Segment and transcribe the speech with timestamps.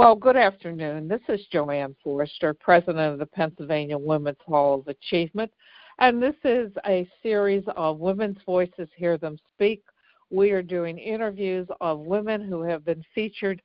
[0.00, 1.08] Well, good afternoon.
[1.08, 5.52] This is JoAnn Forrester, President of the Pennsylvania Women's Hall of Achievement,
[5.98, 9.82] and this is a series of Women's Voices Hear Them Speak.
[10.30, 13.60] We are doing interviews of women who have been featured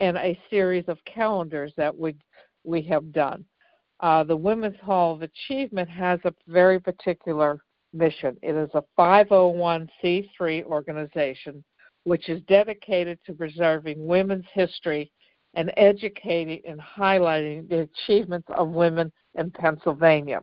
[0.00, 2.16] in a series of calendars that we
[2.64, 3.44] we have done.
[4.00, 7.58] Uh, the Women's Hall of Achievement has a very particular
[7.92, 8.38] mission.
[8.42, 11.62] It is a 501c3 organization
[12.04, 15.10] which is dedicated to preserving women's history
[15.54, 20.42] and educating and highlighting the achievements of women in Pennsylvania.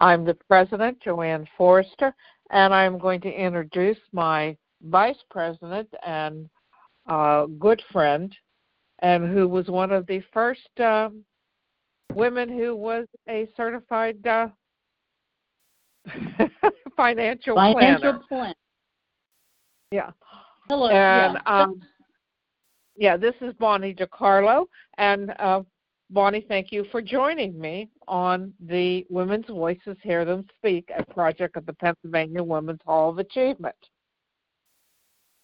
[0.00, 2.14] I'm the president, JoAnn Forrester,
[2.50, 6.48] and I'm going to introduce my vice president and
[7.08, 8.34] uh, good friend,
[9.00, 11.08] and who was one of the first uh,
[12.14, 14.48] women who was a certified uh,
[16.96, 18.20] financial, financial planner.
[18.28, 18.54] plan.
[19.90, 20.10] Yeah.
[20.68, 20.88] Hello.
[20.88, 21.62] And yeah.
[21.62, 21.80] um,
[23.02, 25.62] yeah, this is Bonnie DiCarlo, and uh,
[26.10, 31.56] Bonnie, thank you for joining me on the Women's Voices Hear Them Speak, a project
[31.56, 33.74] of the Pennsylvania Women's Hall of Achievement.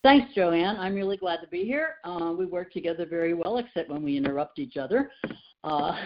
[0.04, 0.78] Thanks, JoAnn.
[0.78, 1.96] I'm really glad to be here.
[2.04, 5.10] Uh, we work together very well, except when we interrupt each other.
[5.64, 5.96] Uh,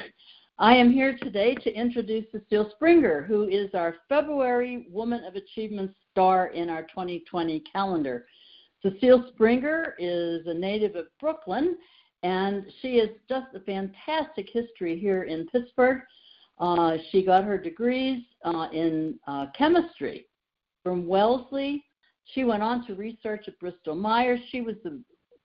[0.59, 5.91] I am here today to introduce Cecile Springer, who is our February Woman of Achievement
[6.11, 8.25] star in our 2020 calendar.
[8.83, 11.77] Cecile Springer is a native of Brooklyn,
[12.23, 16.01] and she has just a fantastic history here in Pittsburgh.
[16.59, 20.27] Uh, she got her degrees uh, in uh, chemistry
[20.83, 21.85] from Wellesley.
[22.25, 24.41] She went on to research at Bristol Myers.
[24.51, 25.01] She was the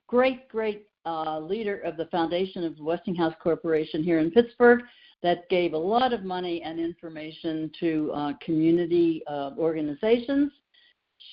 [0.08, 4.82] great, great uh, leader of the foundation of the Westinghouse Corporation here in Pittsburgh
[5.24, 10.52] that gave a lot of money and information to uh, community uh, organizations.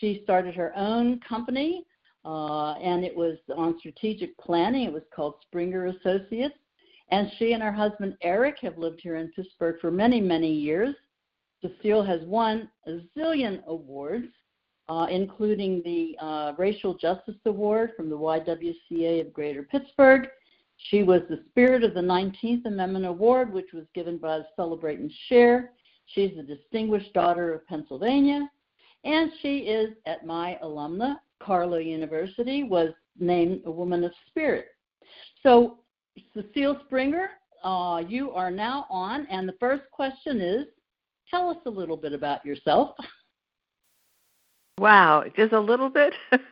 [0.01, 1.85] She started her own company
[2.25, 4.85] uh, and it was on strategic planning.
[4.85, 6.55] It was called Springer Associates.
[7.11, 10.95] And she and her husband Eric have lived here in Pittsburgh for many, many years.
[11.61, 14.29] Cecile has won a zillion awards,
[14.89, 20.29] uh, including the uh, Racial Justice Award from the YWCA of Greater Pittsburgh.
[20.91, 25.13] She was the Spirit of the 19th Amendment Award, which was given by Celebrate and
[25.29, 25.73] Share.
[26.07, 28.51] She's the Distinguished Daughter of Pennsylvania.
[29.05, 34.67] And she is, at my alumna, Carlow University, was named a Woman of Spirit.
[35.43, 35.79] So,
[36.35, 37.31] Cecile Springer,
[37.63, 40.67] uh, you are now on, and the first question is
[41.31, 42.97] tell us a little bit about yourself.
[44.79, 46.13] Wow, just a little bit?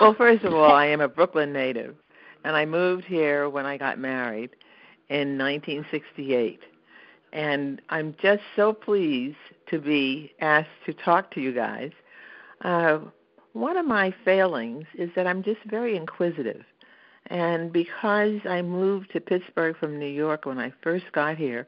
[0.00, 1.94] well, first of all, I am a Brooklyn native,
[2.44, 4.50] and I moved here when I got married
[5.08, 6.58] in 1968.
[7.32, 9.36] And I'm just so pleased
[9.70, 11.92] to be asked to talk to you guys.
[12.62, 12.98] Uh,
[13.52, 16.64] one of my failings is that I'm just very inquisitive.
[17.26, 21.66] And because I moved to Pittsburgh from New York when I first got here,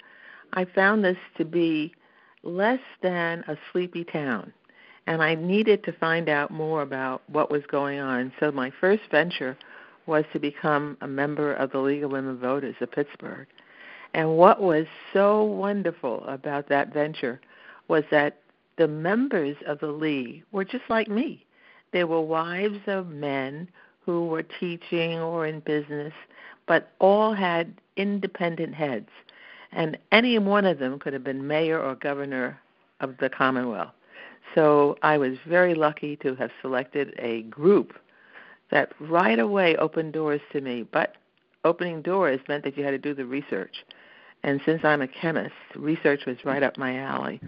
[0.53, 1.95] I found this to be
[2.43, 4.53] less than a sleepy town.
[5.07, 8.33] And I needed to find out more about what was going on.
[8.41, 9.57] So my first venture
[10.07, 13.47] was to become a member of the League of Women Voters of Pittsburgh.
[14.15, 17.41] And what was so wonderful about that venture
[17.89, 18.39] was that
[18.77, 21.45] the members of the league were just like me.
[21.95, 23.69] They were wives of men
[24.05, 26.13] who were teaching or in business,
[26.67, 29.11] but all had independent heads.
[29.71, 32.61] And any one of them could have been mayor or governor
[32.99, 33.93] of the Commonwealth.
[34.57, 37.93] So I was very lucky to have selected a group
[38.73, 40.83] that right away opened doors to me.
[40.83, 41.15] But
[41.63, 43.85] opening doors meant that you had to do the research.
[44.45, 47.41] And since I'm a chemist, research was right up my alley.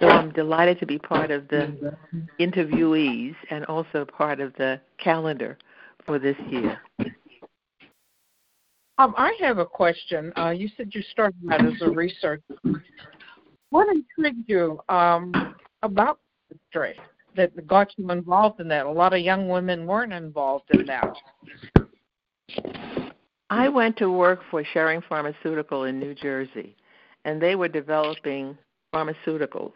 [0.00, 1.96] So I'm delighted to be part of the
[2.38, 5.58] interviewees and also part of the calendar
[6.06, 6.80] for this year.
[8.98, 10.32] Um, I have a question.
[10.38, 12.42] Uh, you said you started out as a researcher.
[13.70, 16.94] What intrigued you um, about history
[17.34, 18.86] that got you involved in that?
[18.86, 21.16] A lot of young women weren't involved in that.
[23.50, 26.74] I went to work for Schering Pharmaceutical in New Jersey,
[27.24, 28.56] and they were developing
[28.94, 29.72] pharmaceuticals.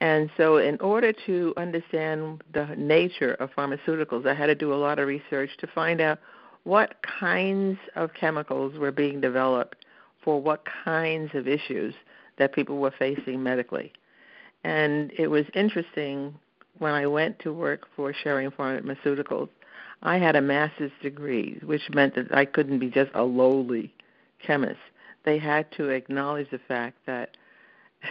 [0.00, 4.74] And so, in order to understand the nature of pharmaceuticals, I had to do a
[4.74, 6.18] lot of research to find out
[6.64, 9.84] what kinds of chemicals were being developed
[10.22, 11.94] for what kinds of issues
[12.38, 13.92] that people were facing medically.
[14.64, 16.34] And it was interesting
[16.78, 19.48] when I went to work for Schering Pharmaceuticals.
[20.02, 23.94] I had a master's degree, which meant that I couldn't be just a lowly
[24.44, 24.80] chemist.
[25.24, 27.36] They had to acknowledge the fact that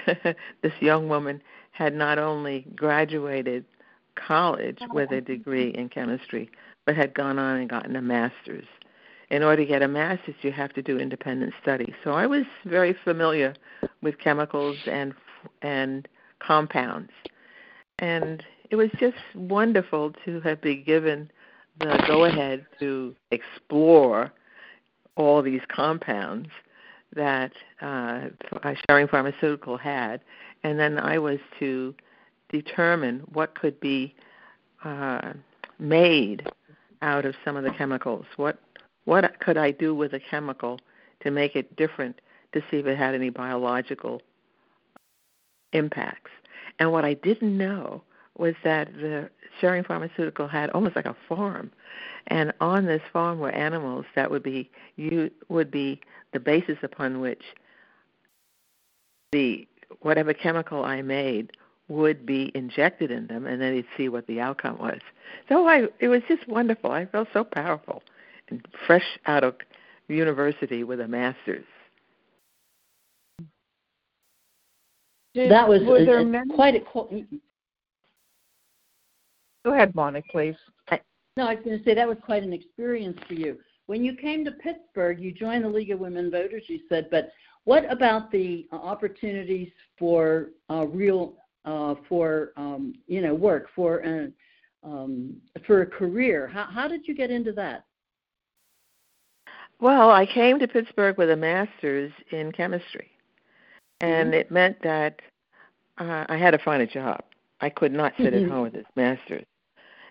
[0.62, 1.42] this young woman
[1.72, 3.66] had not only graduated
[4.16, 6.50] college with a degree in chemistry,
[6.86, 8.66] but had gone on and gotten a master's.
[9.30, 11.94] In order to get a master's, you have to do independent study.
[12.04, 13.54] So I was very familiar
[14.02, 15.14] with chemicals and
[15.62, 16.08] and
[16.40, 17.12] compounds,
[18.00, 21.32] and it was just wonderful to have been given
[21.80, 24.32] the go ahead to explore
[25.16, 26.50] all these compounds
[27.16, 27.52] that
[27.82, 28.28] uh,
[28.64, 30.22] Schering Pharmaceutical had,
[30.64, 31.94] and then I was to
[32.50, 34.16] determine what could be
[34.84, 35.34] uh,
[35.80, 36.48] made
[37.02, 38.26] out of some of the chemicals.
[38.38, 38.60] What
[39.06, 40.80] what could I do with a chemical
[41.22, 42.22] to make it different
[42.54, 44.22] to see if it had any biological
[45.74, 46.32] impacts?
[46.80, 48.04] And what I didn't know
[48.38, 49.30] was that the
[49.60, 51.72] Schering Pharmaceutical had almost like a farm,
[52.28, 56.00] and on this farm were animals that would be you would be
[56.34, 57.44] the basis upon which
[59.32, 59.68] the
[60.02, 61.52] whatever chemical I made
[61.88, 65.00] would be injected in them, and then he'd see what the outcome was.
[65.50, 66.92] So I, it was just wonderful.
[66.92, 68.02] I felt so powerful
[68.50, 69.56] and fresh out of
[70.08, 71.66] university with a master's.
[75.50, 77.26] that was uh, uh, a, a, quite a.
[79.64, 80.56] Go ahead, Bonnie, please.
[81.38, 83.58] No, I was going to say that was quite an experience for you.
[83.86, 87.32] When you came to Pittsburgh, you joined the League of Women Voters, you said, but
[87.64, 91.36] what about the opportunities for uh, real,
[91.66, 94.32] uh, for um, you know, work for a,
[94.84, 95.36] um,
[95.66, 96.48] for a career?
[96.48, 97.86] How how did you get into that?
[99.80, 103.12] Well, I came to Pittsburgh with a master's in chemistry,
[104.00, 104.40] and mm-hmm.
[104.40, 105.22] it meant that
[105.98, 107.24] uh, I had to find a job.
[107.62, 108.46] I could not sit mm-hmm.
[108.46, 109.46] at home with this master's.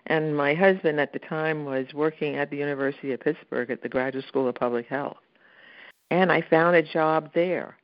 [0.07, 3.89] And my husband at the time was working at the University of Pittsburgh at the
[3.89, 5.17] Graduate School of Public Health.
[6.09, 7.77] And I found a job there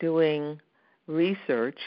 [0.00, 0.60] doing
[1.06, 1.78] research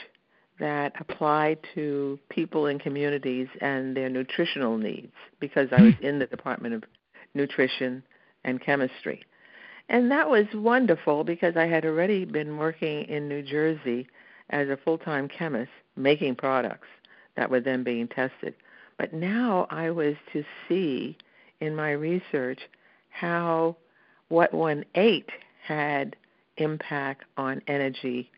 [0.60, 6.28] that applied to people in communities and their nutritional needs because I was in the
[6.28, 6.84] Department of
[7.34, 8.04] Nutrition
[8.44, 9.24] and Chemistry.
[9.90, 14.08] And that was wonderful because I had already been working in New Jersey
[14.52, 16.88] as a full time chemist making products
[17.36, 18.54] that were then being tested.
[18.98, 21.18] But now I was to see
[21.60, 22.60] in my research
[23.10, 23.76] how
[24.30, 25.30] what one ate
[25.64, 26.16] had
[26.58, 28.30] impact on energy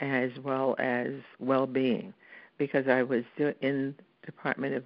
[0.00, 2.12] as well as well-being
[2.58, 3.24] because I was
[3.60, 3.94] in
[4.24, 4.84] Department of,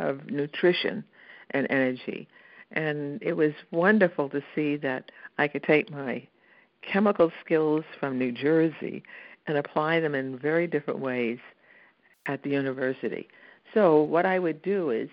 [0.00, 1.04] of Nutrition
[1.50, 2.28] and Energy.
[2.72, 6.26] And it was wonderful to see that I could take my
[6.82, 9.02] chemical skills from New Jersey
[9.46, 11.38] and apply them in very different ways
[12.26, 13.28] at the university.
[13.74, 15.08] So what I would do is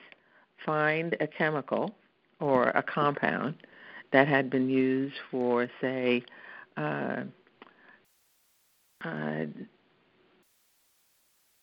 [0.65, 1.93] find a chemical
[2.39, 3.55] or a compound
[4.11, 6.23] that had been used for, say,
[6.77, 7.23] uh,
[9.03, 9.45] uh,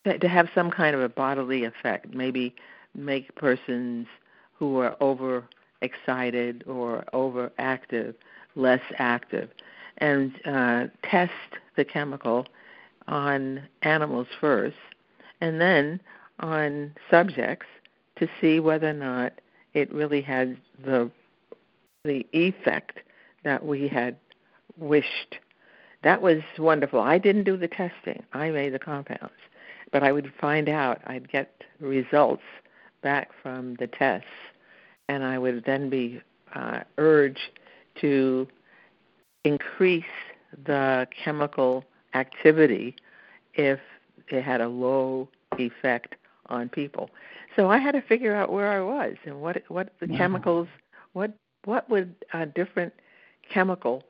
[0.05, 2.53] to have some kind of a bodily effect, maybe
[2.93, 4.07] make persons
[4.53, 5.43] who are over
[5.81, 8.13] excited or overactive
[8.55, 9.49] less active,
[9.97, 11.31] and uh, test
[11.75, 12.45] the chemical
[13.07, 14.77] on animals first,
[15.41, 15.99] and then
[16.39, 17.67] on subjects
[18.17, 19.33] to see whether or not
[19.73, 21.09] it really had the
[22.03, 22.99] the effect
[23.43, 24.17] that we had
[24.77, 25.37] wished.
[26.03, 26.99] That was wonderful.
[26.99, 28.23] I didn't do the testing.
[28.33, 29.31] I made the compounds.
[29.91, 32.43] But I would find out, I'd get results
[33.03, 34.27] back from the tests,
[35.07, 36.21] and I would then be
[36.53, 37.59] uh, urged
[38.01, 38.47] to
[39.45, 40.03] increase
[40.65, 42.95] the chemical activity
[43.53, 43.79] if
[44.29, 46.15] it had a low effect
[46.47, 47.09] on people.
[47.55, 50.17] So I had to figure out where I was and what what the wow.
[50.17, 50.67] chemicals,
[51.13, 51.33] what
[51.65, 52.93] what would a different
[53.49, 54.03] chemical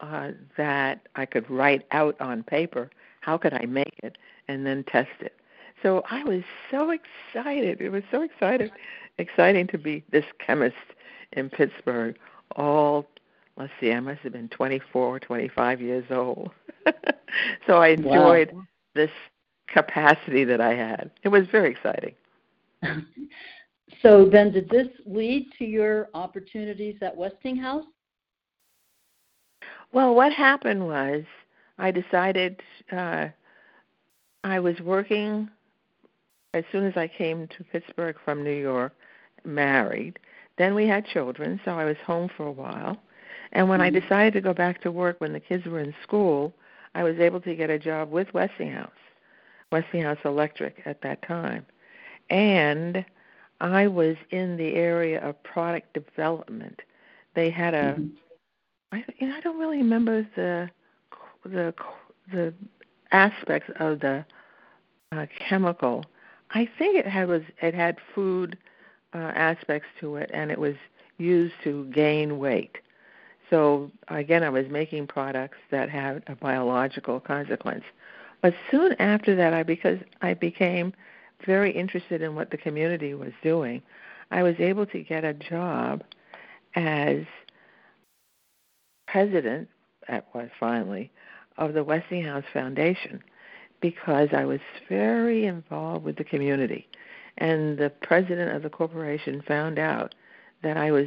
[0.00, 4.16] uh, that I could write out on paper, how could I make it
[4.48, 5.34] and then test it.
[5.82, 7.80] So I was so excited.
[7.80, 8.70] It was so excited,
[9.18, 10.76] exciting to be this chemist
[11.32, 12.18] in Pittsburgh.
[12.56, 13.06] All
[13.56, 16.50] let's see, I must have been 24, 25 years old.
[17.66, 18.62] so I enjoyed wow.
[18.94, 19.10] this
[19.72, 21.10] capacity that I had.
[21.22, 22.14] It was very exciting.
[24.02, 27.84] so then, did this lead to your opportunities at Westinghouse?
[29.92, 31.24] Well, what happened was
[31.78, 32.60] I decided
[32.92, 33.26] uh,
[34.44, 35.50] I was working
[36.54, 38.92] as soon as I came to Pittsburgh from New York,
[39.44, 40.18] married,
[40.58, 42.98] Then we had children, so I was home for a while.
[43.52, 46.52] And when I decided to go back to work when the kids were in school,
[46.94, 48.90] I was able to get a job with Westinghouse,
[49.72, 51.64] Westinghouse Electric at that time.
[52.28, 53.04] And
[53.60, 56.80] I was in the area of product development.
[57.34, 58.06] They had a, mm-hmm.
[58.92, 60.70] I, you know, I don't really remember the
[61.44, 61.74] the
[62.32, 62.54] the
[63.12, 64.24] aspects of the
[65.12, 66.04] uh, chemical.
[66.52, 68.58] I think it had was it had food
[69.14, 70.74] uh, aspects to it, and it was
[71.18, 72.78] used to gain weight.
[73.50, 77.84] So again, I was making products that had a biological consequence.
[78.42, 80.92] But soon after that, I because I became
[81.46, 83.82] very interested in what the community was doing,
[84.30, 86.02] I was able to get a job
[86.74, 87.24] as
[89.08, 89.68] president
[90.08, 91.10] uh, at what finally
[91.58, 93.22] of the Westinghouse Foundation
[93.80, 96.88] because I was very involved with the community.
[97.38, 100.14] And the president of the corporation found out
[100.62, 101.06] that I was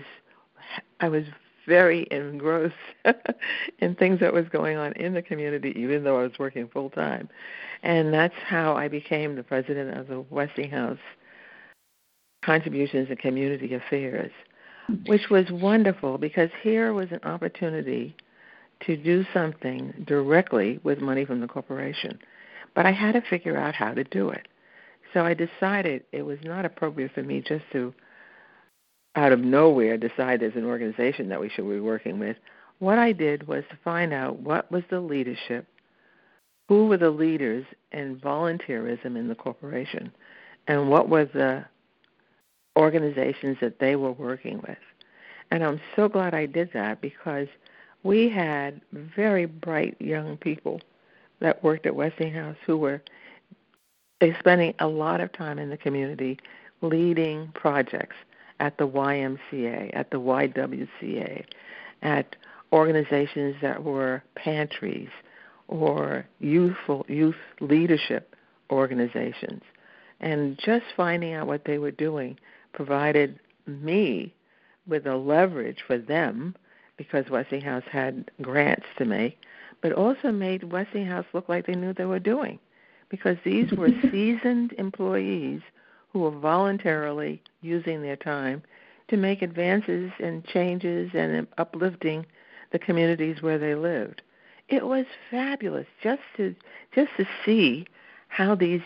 [0.99, 1.25] I was
[1.67, 2.73] very engrossed
[3.79, 6.89] in things that was going on in the community, even though I was working full
[6.89, 7.29] time.
[7.83, 10.99] And that's how I became the president of the Westinghouse
[12.43, 14.31] Contributions and Community Affairs,
[15.05, 18.15] which was wonderful because here was an opportunity
[18.85, 22.19] to do something directly with money from the corporation.
[22.75, 24.47] But I had to figure out how to do it.
[25.13, 27.93] So I decided it was not appropriate for me just to
[29.15, 32.37] out of nowhere decide as an organization that we should be working with.
[32.79, 35.67] What I did was to find out what was the leadership,
[36.67, 40.11] who were the leaders in volunteerism in the corporation,
[40.67, 41.65] and what were the
[42.75, 44.77] organizations that they were working with.
[45.51, 47.47] And I'm so glad I did that because
[48.01, 50.81] we had very bright young people
[51.39, 53.01] that worked at Westinghouse who were
[54.39, 56.39] spending a lot of time in the community
[56.81, 58.15] leading projects
[58.63, 61.43] at the YMCA, at the YWCA,
[62.01, 62.33] at
[62.71, 65.09] organizations that were pantries
[65.67, 68.37] or youthful youth leadership
[68.71, 69.63] organizations.
[70.21, 72.39] And just finding out what they were doing
[72.71, 74.33] provided me
[74.87, 76.55] with a leverage for them
[76.95, 79.39] because Westinghouse had grants to make,
[79.81, 82.59] but also made Westinghouse look like they knew they were doing
[83.09, 85.59] because these were seasoned employees
[86.13, 88.61] who were voluntarily using their time
[89.09, 92.25] to make advances and changes and uplifting
[92.71, 94.21] the communities where they lived.
[94.69, 96.55] It was fabulous just to
[96.95, 97.85] just to see
[98.29, 98.81] how these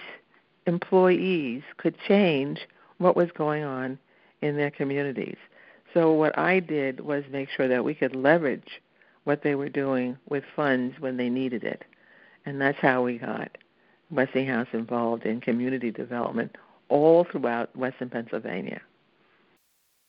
[0.65, 2.67] employees could change
[2.97, 3.99] what was going on
[4.41, 5.37] in their communities.
[5.93, 8.81] So what I did was make sure that we could leverage
[9.23, 11.83] what they were doing with funds when they needed it.
[12.45, 13.57] And that's how we got
[14.09, 16.55] Westinghouse involved in community development
[16.89, 18.81] all throughout Western Pennsylvania.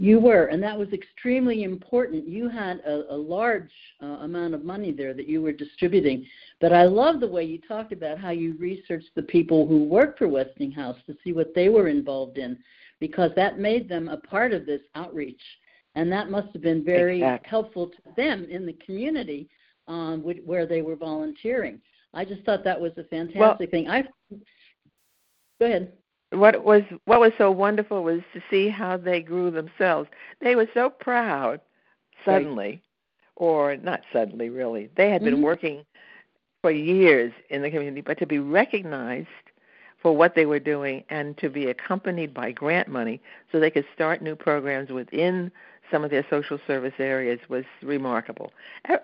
[0.00, 2.28] You were, and that was extremely important.
[2.28, 6.24] You had a, a large uh, amount of money there that you were distributing.
[6.60, 10.18] But I love the way you talked about how you researched the people who worked
[10.18, 12.56] for Westinghouse to see what they were involved in,
[13.00, 15.42] because that made them a part of this outreach.
[15.96, 17.50] And that must have been very exactly.
[17.50, 19.48] helpful to them in the community
[19.88, 21.80] um, where they were volunteering.
[22.14, 23.88] I just thought that was a fantastic well, thing.
[23.88, 24.04] I
[25.60, 25.92] go ahead
[26.30, 30.08] what was what was so wonderful was to see how they grew themselves.
[30.40, 31.60] They were so proud
[32.24, 32.82] suddenly,
[33.36, 34.90] or not suddenly really.
[34.96, 35.42] They had been mm-hmm.
[35.44, 35.84] working
[36.62, 39.28] for years in the community, but to be recognized
[40.02, 43.20] for what they were doing and to be accompanied by grant money
[43.50, 45.50] so they could start new programs within
[45.90, 48.52] some of their social service areas was remarkable.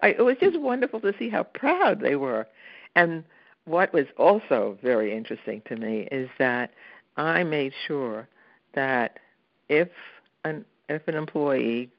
[0.03, 2.47] It was just wonderful to see how proud they were.
[2.95, 3.25] And
[3.65, 6.71] what was also very interesting to me is that
[7.17, 8.29] I made sure
[8.75, 9.19] that
[9.69, 9.89] if
[10.45, 11.91] an if an employee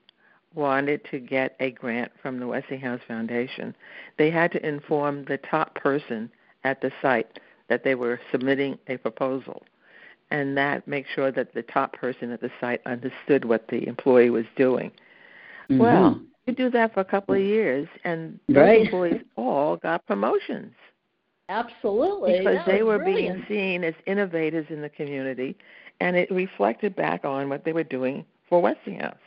[0.54, 3.76] wanted to get a grant from the Westinghouse Foundation,
[4.18, 6.30] they had to inform the top person
[6.64, 9.64] at the site that they were submitting a proposal.
[10.32, 14.30] And that makes sure that the top person at the site understood what the employee
[14.30, 14.92] was doing.
[15.70, 15.78] Mm-hmm.
[15.80, 18.82] Well, you do that for a couple of years, and those right.
[18.82, 20.74] employees all got promotions.
[21.50, 22.40] Absolutely.
[22.40, 23.48] Because that they were brilliant.
[23.48, 25.56] being seen as innovators in the community,
[26.00, 29.18] and it reflected back on what they were doing for Westinghouse.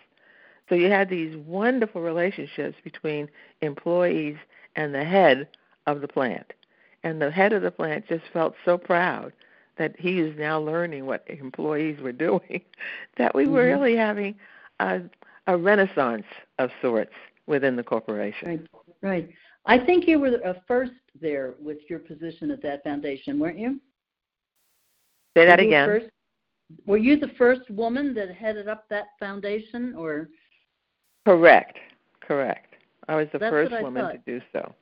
[0.69, 3.29] So you had these wonderful relationships between
[3.63, 4.37] employees
[4.77, 5.49] and the head
[5.87, 6.53] of the plant.
[7.03, 9.33] And the head of the plant just felt so proud
[9.79, 12.61] that he is now learning what employees were doing
[13.17, 13.81] that we were mm-hmm.
[13.81, 14.35] really having
[14.81, 15.01] a,
[15.47, 16.27] a renaissance
[16.59, 17.15] of sorts
[17.47, 18.49] within the corporation.
[18.49, 18.67] Right.
[19.01, 19.31] Right.
[19.69, 23.79] I think you were a first there with your position at that foundation, weren't you?
[25.37, 25.89] Say that again.
[25.89, 26.07] First?
[26.87, 30.29] were you the first woman that headed up that foundation, or?
[31.27, 31.79] Correct.
[32.21, 32.75] Correct.
[33.09, 34.13] I was the That's first woman thought.
[34.13, 34.75] to do so.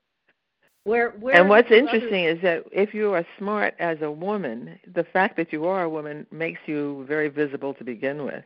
[0.84, 4.78] Where, where And what's others- interesting is that if you are smart as a woman,
[4.94, 8.44] the fact that you are a woman makes you very visible to begin with.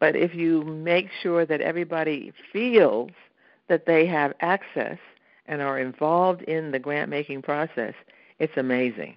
[0.00, 3.10] But if you make sure that everybody feels
[3.68, 4.98] that they have access
[5.46, 7.94] and are involved in the grant making process,
[8.38, 9.16] it's amazing.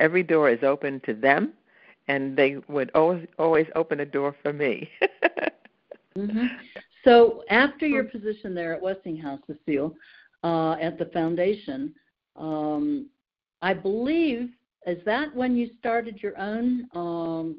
[0.00, 1.52] Every door is open to them,
[2.06, 4.88] and they would always always open a door for me.
[6.16, 6.46] hmm
[7.04, 9.94] So after your position there at Westinghouse, Cecile,
[10.44, 11.94] uh, at the foundation,
[12.36, 13.06] um,
[13.62, 14.50] I believe
[14.86, 17.56] is that when you started your own um,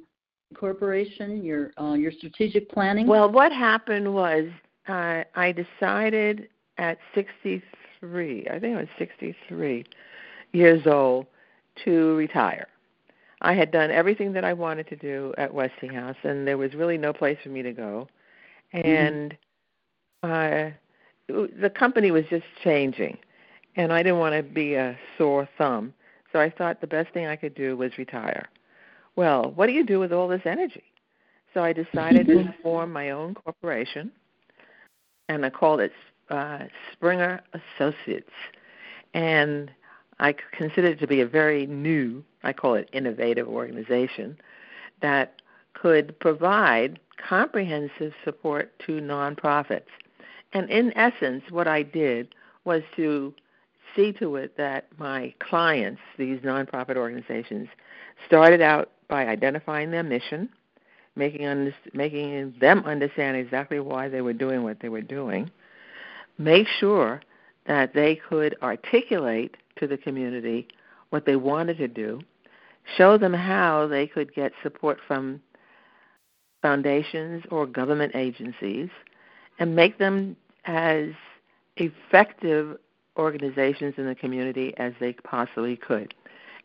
[0.56, 3.08] corporation, your uh, your strategic planning?
[3.08, 4.46] Well, what happened was
[4.88, 7.62] uh, I decided at 63,
[8.02, 9.86] I think I was 63
[10.54, 11.28] years old,
[11.86, 12.68] to retire.
[13.42, 16.98] I had done everything that I wanted to do at Westinghouse, and there was really
[16.98, 18.08] no place for me to go.
[18.74, 19.38] And
[20.24, 20.72] uh,
[21.28, 23.18] the company was just changing,
[23.76, 25.94] and I didn't want to be a sore thumb.
[26.34, 28.50] So I thought the best thing I could do was retire.
[29.16, 30.84] Well, what do you do with all this energy?
[31.54, 34.12] So I decided to form my own corporation,
[35.30, 35.92] and I called it
[36.30, 38.32] uh, Springer Associates.
[39.14, 39.72] And
[40.20, 44.38] I consider it to be a very new, I call it innovative organization
[45.02, 45.42] that
[45.74, 49.90] could provide comprehensive support to nonprofits.
[50.54, 53.34] And in essence, what I did was to
[53.96, 57.70] see to it that my clients, these nonprofit organizations,
[58.26, 60.50] started out by identifying their mission,
[61.16, 65.50] making under, making them understand exactly why they were doing what they were doing,
[66.40, 67.22] make sure
[67.68, 70.68] that they could articulate to the community
[71.12, 72.22] what they wanted to do,
[72.98, 75.42] show them how they could get support from
[76.62, 78.90] foundations or government agencies,
[79.60, 81.10] and make them as
[81.78, 82.78] effective
[83.18, 86.14] organizations in the community as they possibly could.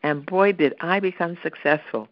[0.03, 2.07] And boy, did I become successful.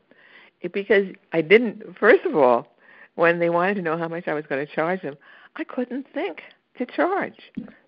[0.61, 2.67] It, because I didn't, first of all,
[3.15, 5.15] when they wanted to know how much I was going to charge them,
[5.55, 6.41] I couldn't think
[6.77, 7.37] to charge.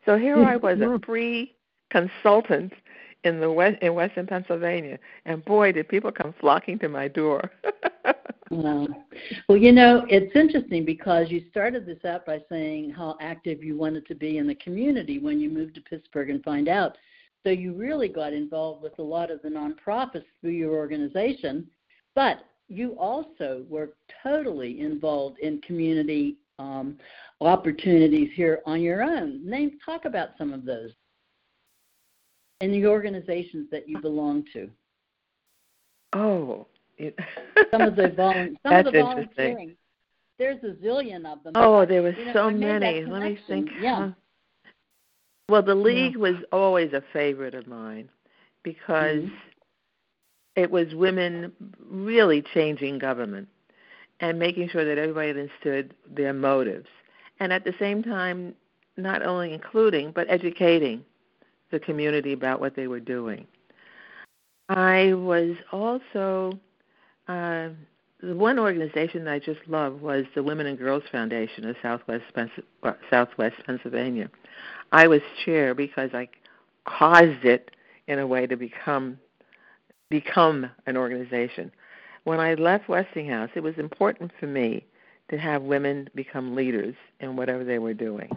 [0.05, 1.55] So here I was, a free
[1.89, 2.73] consultant
[3.23, 7.51] in the west in Western Pennsylvania, and boy, did people come flocking to my door.
[8.51, 8.87] Wow.
[9.49, 13.75] Well, you know, it's interesting because you started this out by saying how active you
[13.75, 16.95] wanted to be in the community when you moved to Pittsburgh and find out.
[17.43, 21.67] So you really got involved with a lot of the nonprofits through your organization,
[22.13, 23.93] but you also were
[24.23, 26.97] totally involved in community um,
[27.41, 29.47] opportunities here on your own.
[29.47, 30.91] Name, talk about some of those
[32.61, 34.69] and the organizations that you belong to.
[36.13, 36.67] oh,
[36.97, 37.17] it,
[37.71, 39.35] Some of the volun- some That's of the interesting.
[39.35, 39.75] volunteering.
[40.39, 41.53] There's a zillion of them.
[41.55, 43.05] Oh, there were You know, so I made that many.
[43.05, 43.69] Let me think.
[43.81, 44.11] Yeah.
[45.49, 48.09] Well, the league was always a favorite of mine
[48.63, 49.31] because Mhm.
[50.55, 53.47] it was women really changing government
[54.21, 56.87] and making sure that everybody understood their motives,
[57.39, 58.55] and at the same time,
[58.97, 61.03] not only including but educating
[61.71, 63.45] the community about what they were doing.
[64.69, 66.57] I was also
[67.27, 67.69] uh,
[68.21, 72.23] the one organization that I just loved was the Women and Girls Foundation of Southwest
[73.09, 74.29] Southwest Pennsylvania.
[74.91, 76.29] I was chair because I
[76.85, 77.71] caused it
[78.07, 79.19] in a way to become
[80.09, 81.71] become an organization.
[82.23, 84.85] When I left Westinghouse, it was important for me
[85.29, 88.29] to have women become leaders in whatever they were doing.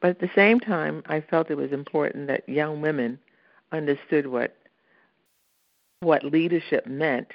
[0.00, 3.18] But at the same time, I felt it was important that young women
[3.72, 4.56] understood what
[6.00, 7.28] what leadership meant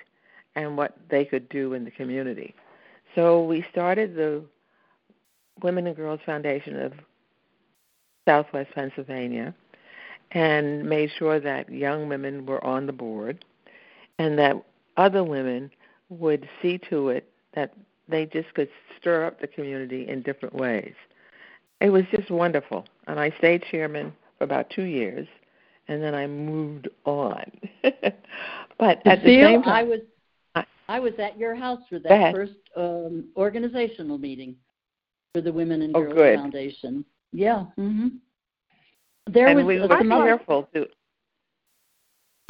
[0.56, 2.54] and what they could do in the community.
[3.16, 4.44] So we started the
[5.64, 6.94] Women and Girls Foundation of
[8.28, 9.54] Southwest Pennsylvania
[10.32, 13.44] and made sure that young women were on the board
[14.20, 14.56] and that
[14.98, 15.72] other women
[16.10, 17.74] would see to it that
[18.08, 20.94] they just could stir up the community in different ways.
[21.80, 22.86] It was just wonderful.
[23.08, 25.28] And I stayed chairman for about two years
[25.88, 27.44] and then I moved on.
[27.84, 30.00] but at the same time I was
[30.56, 34.56] I- I was at your house for that first um, organizational meeting
[35.34, 36.38] for the Women and Oh, Girls.
[36.38, 37.06] Foundation.
[37.32, 37.66] Yeah.
[37.78, 38.20] Mhm.
[39.28, 40.88] There and was we were careful to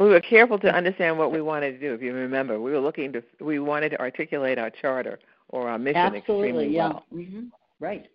[0.00, 1.94] we were careful to understand what we wanted to do.
[1.94, 5.20] If you remember, we were looking to we wanted to articulate our charter
[5.52, 6.88] or our mission Absolutely, extremely yeah.
[6.88, 7.04] well.
[7.10, 7.40] hmm
[7.78, 8.06] Right.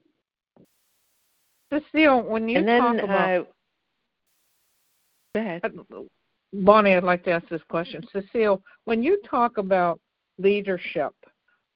[1.72, 3.44] Cecile, when you and then talk about uh,
[5.36, 5.62] go ahead.
[6.54, 8.02] Bonnie, I'd like to ask this question.
[8.14, 10.00] Cecile, when you talk about
[10.38, 11.14] leadership,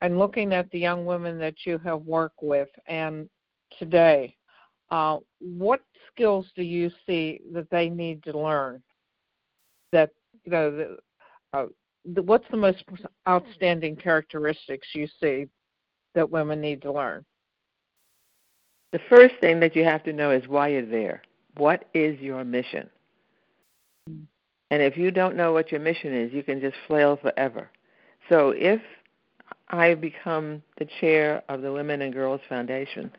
[0.01, 3.29] and looking at the young women that you have worked with and
[3.77, 4.35] today,
[4.89, 8.81] uh, what skills do you see that they need to learn?
[9.91, 10.09] That
[10.43, 10.97] you know, the,
[11.53, 11.65] uh,
[12.05, 12.83] the, what's the most
[13.27, 15.47] outstanding characteristics you see
[16.15, 17.25] that women need to learn?
[18.91, 21.21] The first thing that you have to know is why you're there.
[21.57, 22.89] What is your mission?
[24.09, 24.23] Mm-hmm.
[24.71, 27.69] And if you don't know what your mission is, you can just flail forever.
[28.29, 28.81] So if
[29.69, 33.11] I become the chair of the Women and Girls Foundation,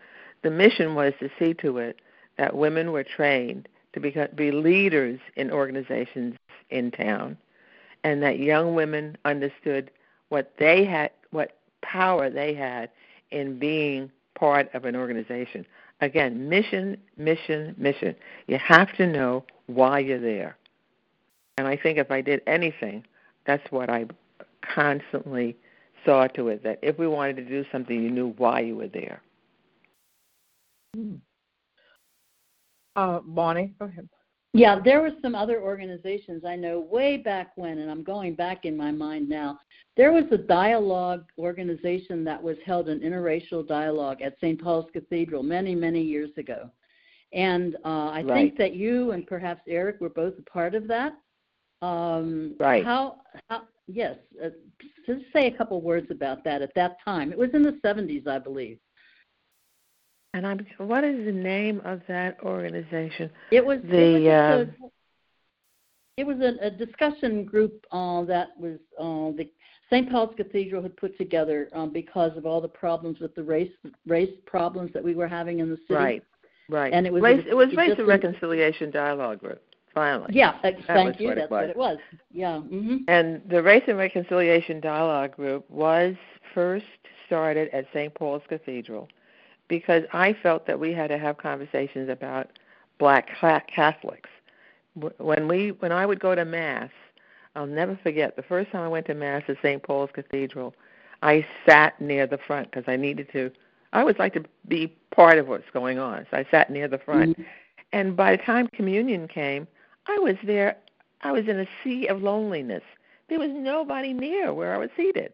[0.43, 2.01] the mission was to see to it
[2.39, 6.37] that women were trained to be, be leaders in organizations
[6.71, 7.37] in town,
[8.05, 9.91] and that young women understood
[10.29, 12.91] what they had, what power they had
[13.31, 15.67] in being part of an organization.
[16.01, 18.15] Again, mission, mission, mission.
[18.47, 20.57] You have to know why you're there.
[21.59, 23.05] And I think if I did anything,
[23.47, 24.07] that's what I
[24.75, 25.57] constantly
[26.05, 28.89] saw to it that if we wanted to do something, you knew why you were
[28.89, 29.21] there.
[30.95, 31.17] Hmm.
[32.97, 34.09] Uh, Bonnie, go ahead.
[34.55, 38.67] Yeah, there were some other organizations I know way back when, and I'm going back
[38.67, 39.59] in my mind now.
[39.97, 44.63] There was a dialogue organization that was held an interracial dialogue at St.
[44.63, 46.71] Paul's Cathedral many, many years ago.
[47.33, 48.27] And uh, I right.
[48.27, 51.15] think that you and perhaps Eric were both a part of that.
[51.81, 52.85] Um, right.
[52.85, 54.51] How, how yes, uh,
[55.07, 57.33] just say a couple words about that at that time.
[57.33, 58.79] It was in the 70s, I believe.
[60.35, 60.67] And I'm.
[60.79, 63.31] What is the name of that organization?
[63.51, 63.99] It was the.
[63.99, 69.49] It was, uh, a, it was a, a discussion group uh, that was uh, the
[69.91, 70.11] St.
[70.11, 73.71] Paul's Cathedral had put together um, because of all the problems with the race
[74.07, 75.95] race problems that we were having in the city.
[75.95, 76.25] Right.
[76.69, 76.93] Right.
[76.95, 77.45] And it was race.
[77.47, 79.63] A, it was race and reconciliation dialogue group.
[79.95, 80.31] Finally.
[80.33, 80.51] Yeah.
[80.51, 81.29] Uh, that thank you.
[81.29, 81.99] What That's what it was.
[82.33, 82.61] Yeah.
[82.65, 82.97] Mm-hmm.
[83.09, 86.15] And the Race and Reconciliation Dialogue Group was
[86.55, 86.87] first
[87.27, 88.15] started at St.
[88.15, 89.09] Paul's Cathedral
[89.69, 92.59] because I felt that we had to have conversations about
[92.99, 93.29] black
[93.69, 94.31] Catholics.
[95.19, 96.91] When we when I would go to mass,
[97.57, 99.83] I'll never forget the first time I went to mass at St.
[99.83, 100.75] Paul's Cathedral.
[101.23, 103.51] I sat near the front because I needed to.
[103.93, 106.99] I always like to be part of what's going on, so I sat near the
[106.99, 107.33] front.
[107.39, 107.43] Mm-hmm.
[107.93, 109.67] And by the time communion came,
[110.07, 110.77] I was there.
[111.23, 112.83] I was in a sea of loneliness.
[113.29, 115.33] There was nobody near where I was seated,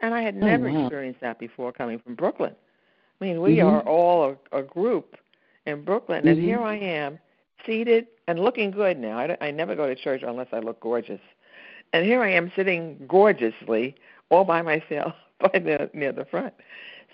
[0.00, 0.82] and I had Oh, never wow.
[0.82, 2.54] experienced that before coming from Brooklyn.
[3.20, 3.66] I mean, we Mhm.
[3.66, 5.16] are all a, a group
[5.66, 6.42] in Brooklyn, and Mhm.
[6.42, 7.18] here I am,
[7.66, 9.18] seated and looking good now.
[9.18, 11.20] I, I never go to church unless I look gorgeous,
[11.92, 13.96] and here I am sitting gorgeously
[14.30, 16.54] all by myself by the near the front.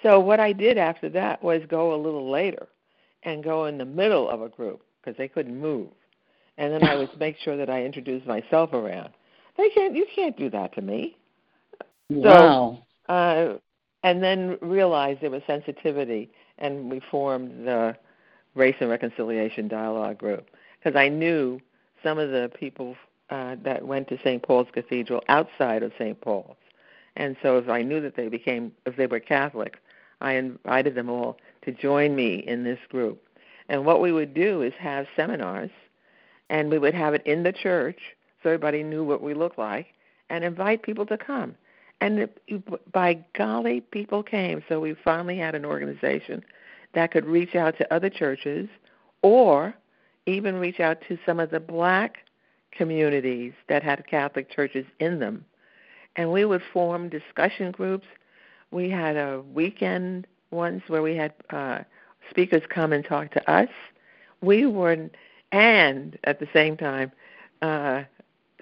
[0.03, 2.69] So what I did after that was go a little later,
[3.23, 5.89] and go in the middle of a group because they couldn't move,
[6.59, 9.11] and then I would make sure that I introduced myself around.
[9.57, 9.95] They can't.
[9.97, 11.17] You can't do that to me
[12.11, 12.79] Wow.
[13.09, 13.55] uh,
[14.05, 17.97] and then realized there was sensitivity, and we formed the
[18.55, 21.59] Race and Reconciliation Dialogue Group because I knew
[22.03, 22.95] some of the people
[23.31, 24.43] uh, that went to St.
[24.43, 26.21] Paul's Cathedral outside of St.
[26.21, 26.57] Paul's,
[27.17, 29.79] and so if I knew that they became, if they were Catholic,
[30.21, 33.27] I invited them all to join me in this group.
[33.71, 35.71] And what we would do is have seminars,
[36.51, 37.99] and we would have it in the church
[38.43, 39.87] so everybody knew what we looked like,
[40.29, 41.55] and invite people to come.
[42.01, 42.29] And
[42.93, 44.63] by golly, people came.
[44.69, 46.45] So we finally had an organization
[46.95, 48.69] that could reach out to other churches
[49.23, 49.75] or
[50.27, 52.19] even reach out to some of the black
[52.73, 55.45] communities that had Catholic churches in them.
[56.17, 58.07] And we would form discussion groups.
[58.71, 61.81] We had a weekend ones where we had uh,
[62.31, 63.69] speakers come and talk to us.
[64.41, 65.11] We were,
[65.53, 67.13] and at the same time,
[67.63, 68.03] uh,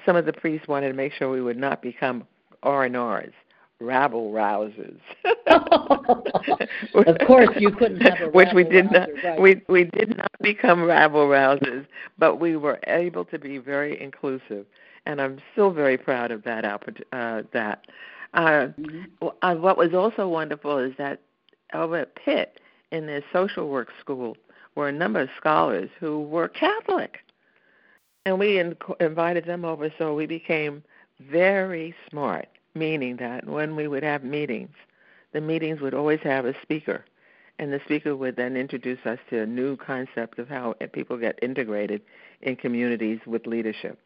[0.05, 2.27] some of the priests wanted to make sure we would not become
[2.63, 3.33] R and R's,
[3.81, 4.99] rabble rousers.
[5.47, 9.09] of course, you couldn't have a which we did not.
[9.25, 9.41] right.
[9.41, 11.87] We we did not become rabble rousers,
[12.19, 14.67] but we were able to be very inclusive,
[15.07, 16.65] and I'm still very proud of that.
[16.65, 17.87] Uh, that.
[18.35, 19.07] Uh, Mhm.
[19.43, 21.21] uh, what was also wonderful is that
[21.75, 24.37] over at Pitt, in their social work school,
[24.75, 27.19] were a number of scholars who were Catholic,
[28.25, 30.83] and we in- invited them over, so we became
[31.21, 32.49] very smart.
[32.75, 34.75] Meaning that when we would have meetings,
[35.33, 37.05] the meetings would always have a speaker,
[37.59, 41.39] and the speaker would then introduce us to a new concept of how people get
[41.43, 42.03] integrated
[42.41, 43.99] in communities with leadership.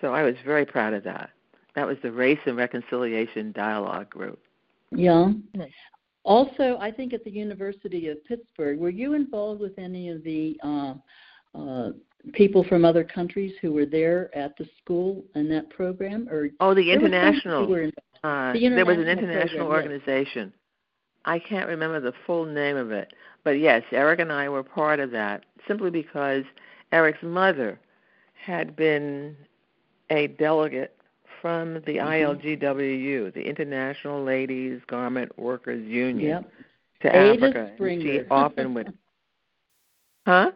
[0.00, 1.30] So I was very proud of that.
[1.74, 4.40] That was the Race and Reconciliation Dialogue Group.
[4.90, 5.32] Yeah.
[6.24, 10.58] Also, I think at the University of Pittsburgh, were you involved with any of the
[10.62, 10.94] uh,
[11.54, 11.90] uh,
[12.32, 16.28] people from other countries who were there at the school in that program?
[16.30, 17.72] Or Oh, the international.
[17.74, 20.00] in- Uh, The there was an international international program, yes.
[20.00, 20.52] organization.
[21.26, 23.12] I can't remember the full name of it,
[23.44, 26.44] but yes, Eric and I were part of that simply because
[26.92, 27.78] Eric's mother
[28.34, 29.36] had been
[30.10, 30.96] a delegate
[31.42, 32.08] from the Mm-hmm.
[32.08, 36.52] ILGWU, the International Ladies Garment Workers Union, Yep.
[37.02, 37.72] to Ada Africa.
[37.78, 38.92] and She often would.
[40.26, 40.52] Huh?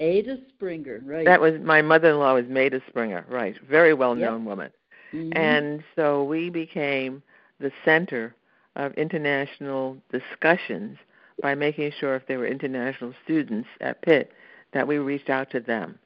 [0.00, 1.24] Ada Springer, right?
[1.24, 3.56] That was my mother-in-law was Maida Springer, right?
[3.68, 4.70] Very well-known woman.
[5.12, 5.32] Mhm.
[5.36, 7.22] And so we became
[7.60, 8.34] the center
[8.74, 10.98] of international discussions
[11.40, 14.32] by making sure if there were international students at Pitt
[14.72, 15.98] that we reached out to them.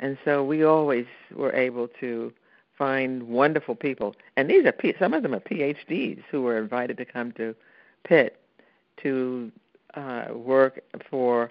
[0.00, 2.32] And so we always were able to
[2.76, 4.14] find wonderful people.
[4.36, 7.54] And these are P- some of them are PhDs who were invited to come to
[8.04, 8.40] Pitt
[8.98, 9.50] to
[9.94, 11.47] uh, work for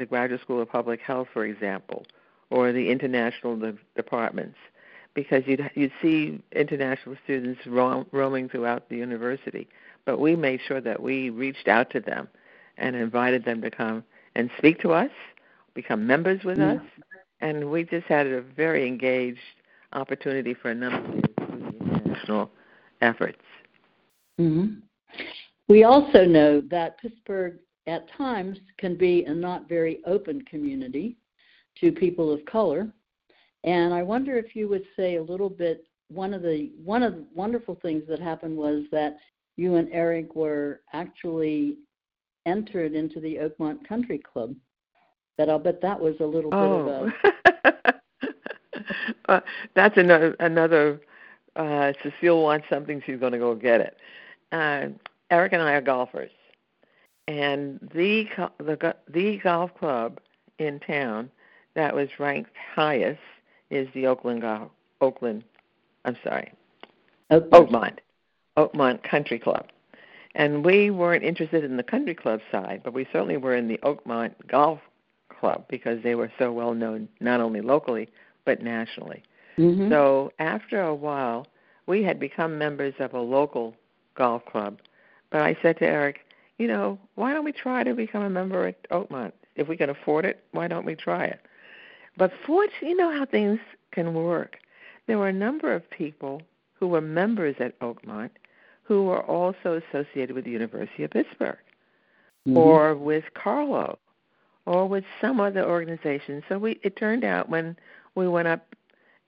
[0.00, 2.04] the Graduate School of Public Health, for example,
[2.48, 4.56] or the international de- departments
[5.14, 9.68] because you'd you'd see international students roam, roaming throughout the university.
[10.04, 12.28] But we made sure that we reached out to them
[12.78, 14.02] and invited them to come
[14.34, 15.10] and speak to us,
[15.74, 16.74] become members with Yeah.
[16.74, 16.82] us,
[17.40, 19.38] and we just had a very engaged
[19.92, 22.50] opportunity for a number of years through the international
[23.02, 23.42] efforts.
[24.38, 24.66] hmm
[25.68, 31.16] We also know that Pittsburgh at times can be a not very open community
[31.80, 32.88] to people of color.
[33.64, 37.14] And I wonder if you would say a little bit one of the one of
[37.14, 39.16] the wonderful things that happened was that
[39.56, 41.76] you and Eric were actually
[42.46, 44.54] entered into the Oakmont Country Club.
[45.38, 47.10] That I'll bet that was a little bit of Oh,
[49.28, 49.40] a uh,
[49.74, 51.00] that's another another.
[51.56, 53.96] Uh, Cecile wants something; she's going to go get it.
[54.52, 54.88] Uh,
[55.30, 56.30] Eric and I are golfers,
[57.28, 58.26] and the
[58.58, 60.20] the the golf club
[60.58, 61.30] in town
[61.74, 63.20] that was ranked highest
[63.70, 65.44] is the Oakland Golf Oakland.
[66.04, 66.52] I'm sorry,
[67.30, 67.98] Oakmont.
[68.56, 69.66] Oakmont, Country Club.
[70.34, 73.78] And we weren't interested in the country club side, but we certainly were in the
[73.78, 74.78] Oakmont Golf
[75.28, 78.08] Club because they were so well known not only locally
[78.44, 79.22] but nationally.
[79.58, 79.90] Mhm.
[79.90, 81.46] So after a while,
[81.86, 83.74] we had become members of a local
[84.14, 84.80] golf club.
[85.30, 86.20] But I said to Eric,
[86.60, 89.32] you know, why don't we try to become a member at Oakmont?
[89.56, 91.40] If we can afford it, why don't we try it?
[92.18, 93.58] But fortunately, you know how things
[93.92, 94.58] can work.
[95.06, 96.42] There were a number of people
[96.74, 98.28] who were members at Oakmont
[98.82, 101.56] who were also associated with the University of Pittsburgh
[102.46, 102.56] Mhm.
[102.56, 103.98] or with Carlow
[104.66, 106.42] or with some other organization.
[106.46, 107.74] So we it turned out when
[108.14, 108.76] we went up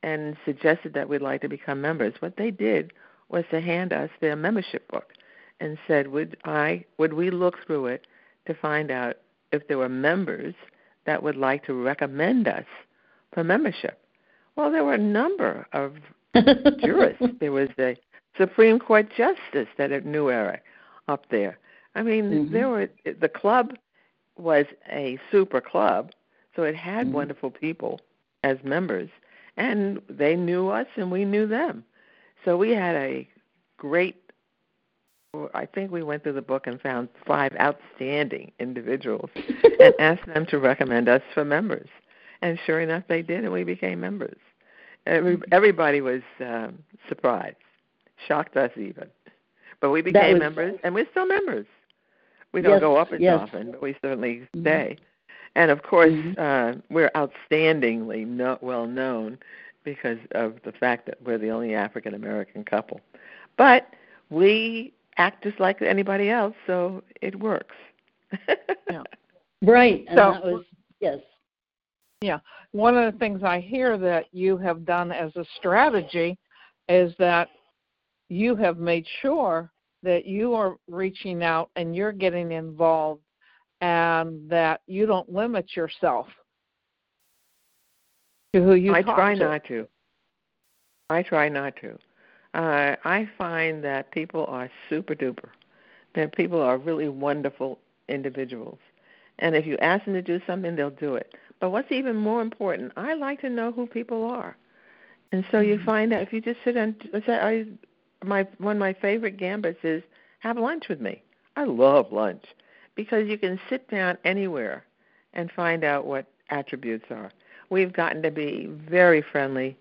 [0.03, 2.93] and suggested that we'd like to become members, what they did
[3.31, 5.15] was to hand us their membership book
[5.63, 8.07] and said, Would I would we look through it
[8.47, 9.17] to find out
[9.53, 10.55] if there were members
[11.07, 12.65] that would like to recommend us
[13.33, 13.99] for membership?
[14.57, 15.95] Well, there were a number of
[16.81, 17.25] jurists.
[17.41, 17.97] There was a
[18.37, 20.63] Supreme Court justice that knew Eric
[21.09, 21.59] up there.
[21.95, 22.51] I mean, Mhm.
[22.51, 23.77] there were the club
[24.37, 26.11] was a super club,
[26.57, 27.13] so it had Mhm.
[27.13, 28.01] wonderful people
[28.43, 29.11] as members,
[29.57, 31.85] and they knew us and we knew them.
[32.45, 33.29] So we had a
[33.77, 34.22] great.
[35.55, 39.31] I think we went through the book and found five outstanding individuals
[39.81, 41.89] and asked them to recommend us for members.
[42.43, 44.37] And sure enough, they did, and we became members.
[45.07, 47.57] Every, everybody was um, surprised,
[48.29, 49.07] shocked us even.
[49.81, 51.67] But we became was- members, and we're still members.
[52.53, 53.41] We don't Yes, go up as yes.
[53.41, 54.61] often, but we certainly Mhm.
[54.61, 54.97] stay.
[55.55, 56.39] And of course, Mhm.
[56.39, 59.39] uh, we're outstandingly no, well known
[59.83, 63.01] because of the fact that we're the only African American couple.
[63.57, 63.89] But
[64.29, 67.77] we act just like anybody else, so it works.
[69.63, 70.65] Right, and So- that was
[71.01, 71.19] yes.
[72.21, 72.39] Yeah.
[72.71, 76.39] One of the things I hear that you have done as a strategy
[76.89, 77.49] is that
[78.29, 79.71] you have made sure
[80.03, 83.23] that you are reaching out and you're getting involved
[83.81, 86.29] and that you don't limit yourself
[88.55, 89.41] to who you I talk try to.
[89.41, 89.87] not to.
[91.11, 91.99] I try not to.
[92.55, 95.49] Uh, I find that people are super duper.
[96.15, 98.79] That people are really wonderful individuals.
[99.39, 101.35] And if you ask them to do something, they'll do it.
[101.61, 104.57] But what's even more important, I like to know who people are.
[105.31, 107.65] And so you find out if you just sit and say, I,
[108.25, 110.03] my one of my favorite gambits is
[110.41, 111.23] have lunch with me.
[111.57, 112.45] I love lunch
[112.95, 114.85] because you can sit down anywhere
[115.33, 117.31] and find out what attributes are.
[117.71, 119.79] We've gotten to be very friendly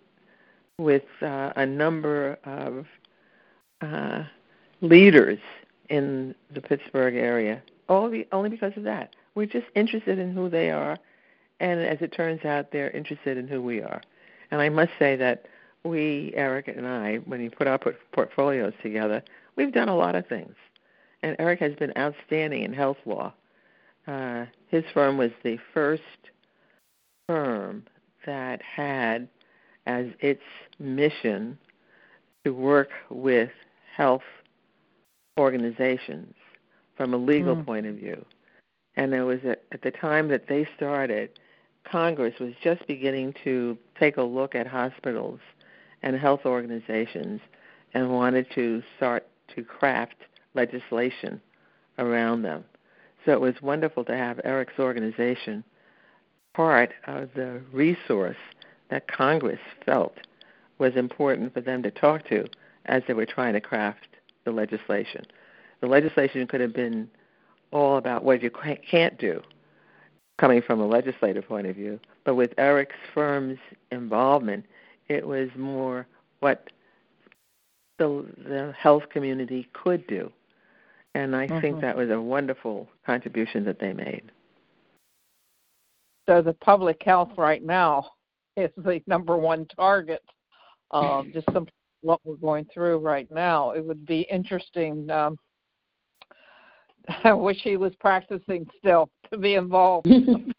[0.81, 2.85] with uh, a number of
[3.81, 4.23] uh,
[4.81, 5.39] leaders
[5.89, 9.15] in the Pittsburgh area, only only because of that.
[9.35, 10.97] We're just interested in who they are,
[11.59, 14.01] and as it turns out, they're interested in who we are.
[14.49, 15.45] And I must say that
[15.83, 17.79] we, Eric and I, when you put our
[18.11, 19.23] portfolios together,
[19.55, 20.55] we've done a lot of things.
[21.23, 23.33] And Eric has been outstanding in health law.
[24.07, 26.01] Uh, his firm was the first
[27.27, 27.83] firm
[28.25, 29.27] that had
[29.85, 30.41] as its
[30.79, 31.57] mission
[32.43, 33.49] to work with
[33.95, 34.21] health
[35.39, 36.33] organizations
[36.95, 37.65] from a legal mm.
[37.65, 38.25] point of view.
[38.95, 41.29] And there was a, at the time that they started,
[41.89, 45.39] Congress was just beginning to take a look at hospitals
[46.03, 47.41] and health organizations
[47.93, 50.15] and wanted to start to craft
[50.53, 51.41] legislation
[51.97, 52.63] around them.
[53.25, 55.63] So it was wonderful to have Eric's organization
[56.53, 58.37] part of the resource
[58.91, 60.13] that Congress felt
[60.77, 62.45] was important for them to talk to
[62.85, 64.07] as they were trying to craft
[64.45, 65.25] the legislation.
[65.79, 67.09] The legislation could have been
[67.71, 69.41] all about what you can't do,
[70.37, 73.59] coming from a legislative point of view, but with Eric's firm's
[73.91, 74.65] involvement,
[75.07, 76.05] it was more
[76.41, 76.69] what
[77.97, 80.31] the, the health community could do.
[81.15, 81.59] And I mm-hmm.
[81.61, 84.31] think that was a wonderful contribution that they made.
[86.27, 88.11] So the public health right now
[88.57, 90.23] is the number one target.
[90.91, 91.67] Um, just some
[92.01, 93.71] what we're going through right now.
[93.71, 95.09] It would be interesting.
[95.09, 95.37] Um,
[97.23, 100.07] I wish he was practicing still to be involved.
[100.07, 100.53] you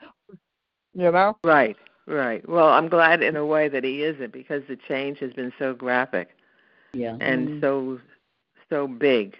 [0.95, 1.37] know?
[1.45, 1.77] Right,
[2.07, 2.47] right.
[2.49, 5.75] Well, I'm glad in a way that he isn't because the change has been so
[5.75, 6.31] graphic.
[6.93, 7.17] Yeah.
[7.21, 7.61] And mm-hmm.
[7.61, 8.01] so
[8.71, 9.37] so big.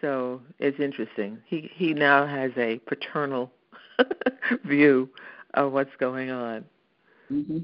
[0.00, 1.38] So it's interesting.
[1.46, 3.52] He he now has a paternal
[4.64, 5.10] view
[5.54, 6.64] of what's going on.
[7.30, 7.58] Mm-hmm.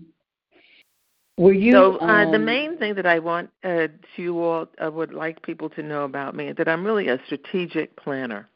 [1.38, 1.72] Were you?
[1.72, 5.42] So uh, um, the main thing that I want uh, you all uh, would like
[5.42, 8.48] people to know about me is that I'm really a strategic planner,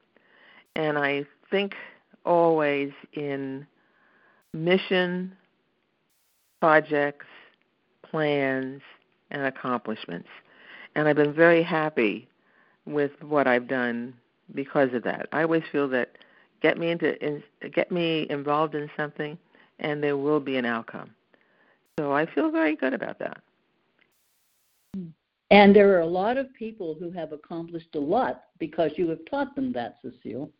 [0.76, 1.74] and I think
[2.24, 3.66] always in
[4.54, 5.36] mission,
[6.60, 7.26] projects,
[8.02, 8.80] plans,
[9.30, 10.28] and accomplishments.
[10.94, 12.28] And I've been very happy
[12.86, 14.14] with what I've done
[14.54, 15.28] because of that.
[15.32, 16.16] I always feel that
[16.62, 17.42] get me into in,
[17.74, 19.38] get me involved in something,
[19.80, 21.10] and there will be an outcome.
[21.98, 23.42] So I feel very good about that.
[25.50, 29.18] And there are a lot of people who have accomplished a lot because you have
[29.28, 30.50] taught them that, Cecile.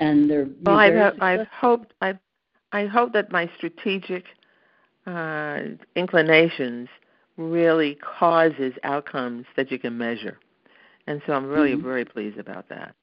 [0.00, 0.78] And they're well.
[0.78, 2.18] I've, I've hoped I've
[2.72, 4.24] I hope that my strategic
[5.06, 5.58] uh,
[5.94, 6.88] inclinations
[7.36, 10.38] really causes outcomes that you can measure,
[11.06, 11.86] and so I'm really mm-hmm.
[11.86, 12.94] very pleased about that.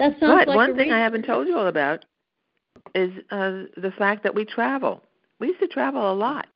[0.00, 0.94] That sounds but like one thing reason.
[0.94, 2.04] I haven't told you all about
[2.94, 5.02] is uh, the fact that we travel.
[5.38, 6.46] We used to travel a lot.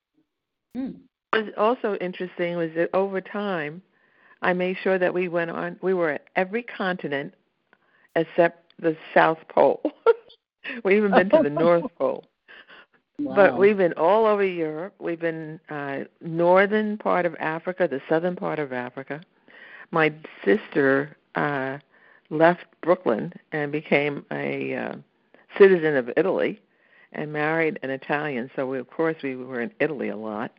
[0.75, 0.95] Mm.
[1.31, 3.81] What was also interesting was that over time,
[4.41, 5.77] I made sure that we went on.
[5.81, 7.33] We were at every continent
[8.15, 9.81] except the South Pole.
[10.83, 12.23] we even been to the North Pole.
[13.19, 13.35] Wow.
[13.35, 14.95] But we've been all over Europe.
[14.99, 19.21] We've been uh northern part of Africa, the southern part of Africa.
[19.91, 21.77] My sister uh
[22.29, 24.95] left Brooklyn and became a uh,
[25.57, 26.61] citizen of Italy
[27.11, 28.49] and married an Italian.
[28.55, 30.51] So we, of course we were in Italy a lot.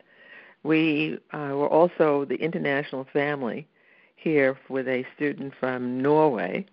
[0.63, 3.67] We uh, were also the international family
[4.15, 6.65] here with a student from Norway.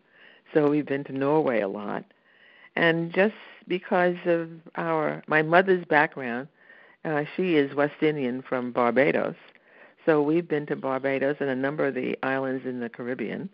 [0.54, 2.04] So we've been to Norway a lot.
[2.76, 3.34] And just
[3.68, 6.48] because of our my mother's background,
[7.04, 9.34] uh, she is West Indian from Barbados.
[10.06, 13.48] So we've been to Barbados and a number of the islands in the Caribbean.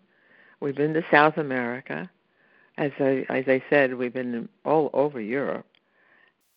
[0.61, 2.09] We've been to South America.
[2.79, 5.65] As I as I said, we've been all over Europe.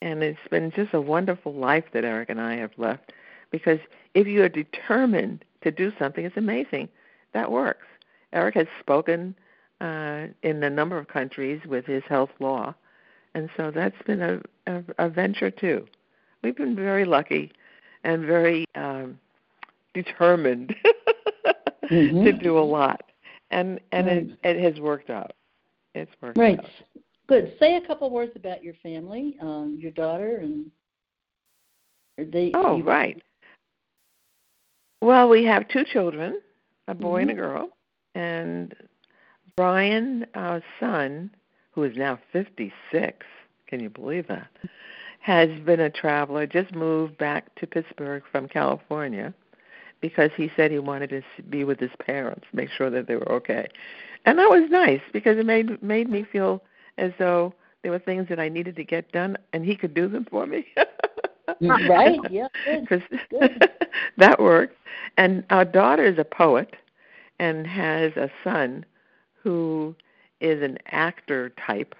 [0.00, 3.12] And it's been just a wonderful life that Eric and I have left
[3.50, 3.80] because
[4.14, 6.88] if you are determined to do something, it's amazing.
[7.34, 7.86] That works.
[8.32, 9.34] Eric has spoken
[9.80, 12.74] uh, in a number of countries with his health law,
[13.34, 15.86] and so that's been a, a, a venture too.
[16.42, 17.52] We've been very lucky
[18.04, 19.18] and very um,
[19.92, 20.74] determined
[21.84, 22.24] mm-hmm.
[22.24, 23.02] to do a lot,
[23.50, 24.16] and and right.
[24.44, 25.32] it, it has worked out.
[25.94, 26.58] It's worked right.
[26.58, 26.66] out.
[27.28, 27.54] Good.
[27.58, 30.70] Say a couple words about your family, um, your daughter, and
[32.18, 32.52] they.
[32.54, 33.22] Oh, you, right.
[35.00, 36.40] Well, we have two children,
[36.88, 37.30] a boy mm-hmm.
[37.30, 37.68] and a girl,
[38.14, 38.74] and
[39.56, 41.30] Brian, our son,
[41.72, 43.26] who is now 56,
[43.66, 44.48] can you believe that?
[45.20, 49.34] Has been a traveler, just moved back to Pittsburgh from California
[50.02, 53.32] because he said he wanted to be with his parents, make sure that they were
[53.32, 53.68] okay.
[54.26, 56.62] And that was nice because it made made me feel
[56.98, 60.08] as though there were things that I needed to get done and he could do
[60.08, 60.66] them for me.
[61.88, 62.20] right?
[62.30, 62.48] Yeah.
[62.80, 63.00] Because
[64.18, 64.76] that worked.
[65.16, 66.74] And our daughter is a poet
[67.38, 68.84] and has a son
[69.42, 69.94] who
[70.40, 71.94] is an actor type.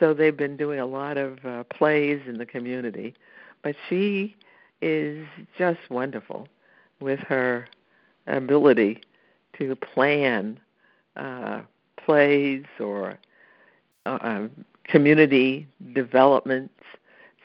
[0.00, 3.14] So they've been doing a lot of uh, plays in the community.
[3.62, 4.36] But she
[4.82, 5.26] is
[5.56, 6.48] just wonderful.
[7.00, 7.66] With her
[8.26, 9.00] ability
[9.58, 10.58] to plan
[11.16, 11.62] uh,
[11.96, 13.18] plays or
[14.04, 14.50] uh, um,
[14.84, 16.74] community developments.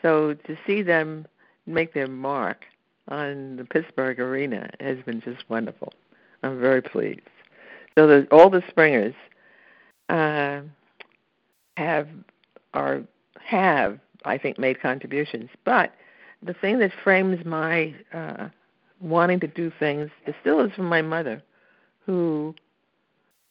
[0.01, 1.25] So to see them
[1.65, 2.65] make their mark
[3.07, 5.93] on the Pittsburgh arena has been just wonderful.
[6.43, 7.21] I'm very pleased.
[7.97, 9.13] So the, all the Springers
[10.09, 10.61] uh,
[11.77, 12.07] have
[12.73, 13.01] are
[13.39, 15.93] have I think made contributions, but
[16.41, 18.49] the thing that frames my uh,
[19.01, 21.41] wanting to do things It still is from my mother,
[22.05, 22.55] who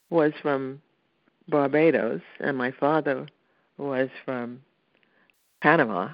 [0.09, 0.81] was from
[1.49, 3.27] Barbados, and my father
[3.77, 4.61] was from
[5.63, 6.11] Panama,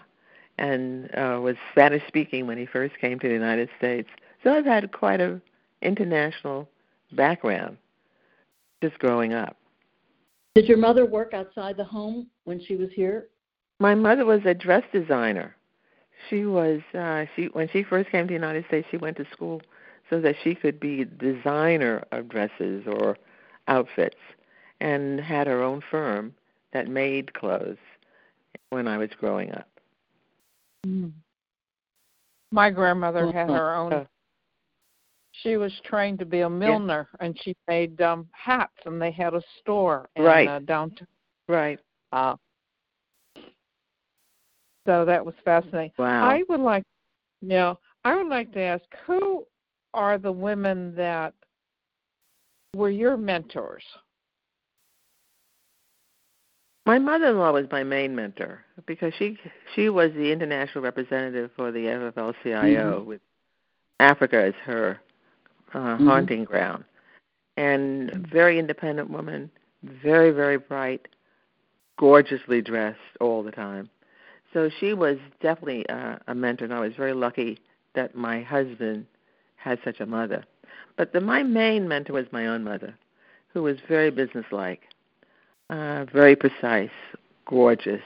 [0.58, 4.08] and uh, was Spanish speaking when he first came to the United States.
[4.42, 5.40] So I've had quite a
[5.82, 6.68] international
[7.12, 7.76] background
[8.82, 9.56] just growing up.
[10.54, 13.28] Did your mother work outside the home when she was here?
[13.78, 15.55] My mother was a dress designer.
[16.28, 19.26] She was uh she when she first came to the United States she went to
[19.32, 19.60] school
[20.10, 23.16] so that she could be designer of dresses or
[23.68, 24.16] outfits
[24.80, 26.34] and had her own firm
[26.72, 27.78] that made clothes
[28.70, 29.68] when I was growing up.
[30.86, 31.12] Mm.
[32.52, 34.08] My grandmother had her Uh, own.
[35.32, 39.34] She was trained to be a milliner, and she made um hats, and they had
[39.34, 40.48] a store in Right.
[40.48, 41.08] uh, downtown.
[41.48, 41.78] Right.
[42.12, 42.36] Uh,
[44.86, 45.92] so that was fascinating.
[45.98, 46.30] Wow.
[46.30, 46.84] I would like,
[47.42, 47.74] yeah,
[48.04, 49.44] I would like to ask who
[49.92, 51.34] are the women that
[52.76, 53.82] were your mentors?
[56.84, 59.36] My mother-in-law was my main mentor because she
[59.74, 63.20] she was the international representative for the AFL-CIO with
[63.98, 65.00] Africa as her
[65.74, 66.06] uh, Mhm.
[66.06, 66.84] haunting ground,
[67.56, 69.50] and very independent woman,
[69.82, 71.08] very very bright,
[71.98, 73.90] gorgeously dressed all the time.
[74.56, 77.58] So she was definitely uh, a mentor, and I was very lucky
[77.94, 79.04] that my husband
[79.56, 80.46] had such a mother.
[80.96, 82.94] But the, my main mentor was my own mother,
[83.52, 84.80] who was very businesslike
[85.68, 86.88] uh, very precise,
[87.44, 88.00] gorgeous.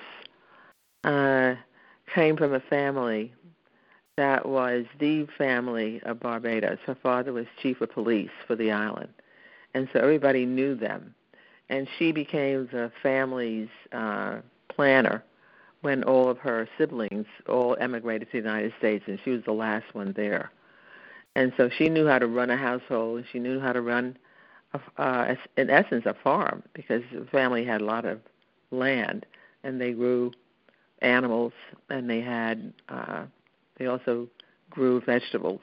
[1.05, 1.55] Uh,
[2.13, 3.33] came from a family
[4.17, 6.79] that was the family of Barbados.
[6.85, 9.11] Her father was chief of police for the island,
[9.75, 11.15] and so everybody knew them.
[11.69, 14.39] And she became the family's uh,
[14.69, 15.23] planner
[15.83, 19.53] when all of her siblings all emigrated to the United States, and she was the
[19.53, 20.51] last one there.
[21.35, 24.17] And so she knew how to run a household, and she knew how to run
[24.99, 28.21] uh, in essence, a farm because the family had a lot of
[28.71, 29.27] land
[29.65, 30.33] and they grew
[31.03, 31.53] animals
[31.89, 33.25] and they had uh,
[33.79, 34.29] they also
[34.69, 35.61] grew vegetables.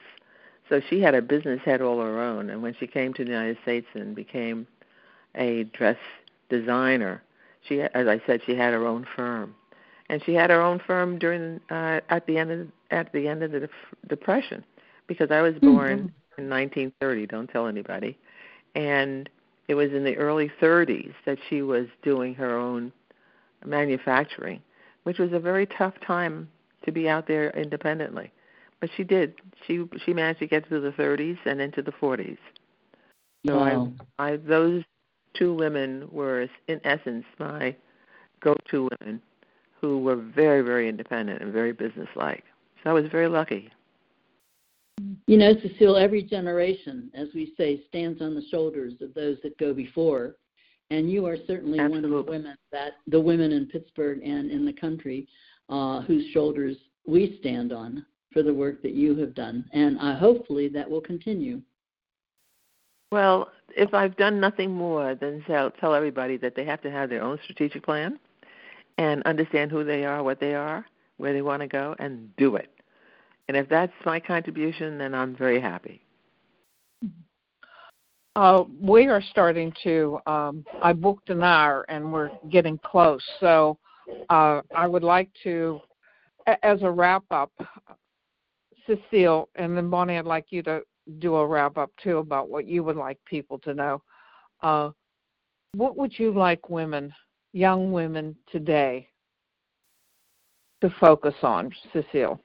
[0.68, 2.50] So she had a business head all her own.
[2.50, 4.66] And when she came to the United States and became
[5.34, 5.96] a dress
[6.50, 7.22] designer,
[7.66, 9.54] she, as I said, she had her own firm,
[10.08, 13.42] and she had her own firm during uh, at the end of at the end
[13.42, 13.68] of the
[14.08, 14.64] depression,
[15.06, 16.40] because I was born mm-hmm.
[16.40, 17.26] in 1930.
[17.26, 18.16] Don't tell anybody
[18.74, 19.28] and
[19.66, 22.92] it was in the early 30s that she was doing her own
[23.64, 24.62] manufacturing,
[25.02, 26.48] which was a very tough time
[26.84, 28.30] to be out there independently.
[28.80, 29.34] But she did.
[29.66, 32.38] She she managed to get through the 30s and into the 40s.
[33.44, 33.92] So wow.
[34.18, 34.84] I, I those
[35.34, 37.74] two women were in essence my
[38.40, 39.20] go-to women
[39.80, 42.44] who were very very independent and very businesslike.
[42.82, 43.70] So I was very lucky.
[45.26, 49.56] You know, Cecile, every generation, as we say, stands on the shoulders of those that
[49.58, 50.36] go before.
[50.90, 52.10] And you are certainly Absolutely.
[52.10, 55.28] one of the women that the women in Pittsburgh and in the country
[55.68, 56.76] uh, whose shoulders
[57.06, 59.64] we stand on for the work that you have done.
[59.72, 61.60] And uh, hopefully that will continue.
[63.12, 67.10] Well, if I've done nothing more than tell, tell everybody that they have to have
[67.10, 68.18] their own strategic plan
[68.98, 70.84] and understand who they are, what they are,
[71.16, 72.70] where they want to go, and do it.
[73.48, 76.02] And if that's my contribution, then I'm very happy.
[78.36, 80.18] Uh, we are starting to.
[80.26, 83.22] Um, I booked an hour, and we're getting close.
[83.40, 83.78] So,
[84.28, 85.80] uh, I would like to,
[86.62, 87.50] as a wrap up,
[88.86, 90.82] Cecile, and then Bonnie, I'd like you to
[91.18, 94.02] do a wrap up too about what you would like people to know.
[94.62, 94.90] Uh,
[95.74, 97.12] what would you like women,
[97.52, 99.08] young women today,
[100.80, 102.40] to focus on, Cecile?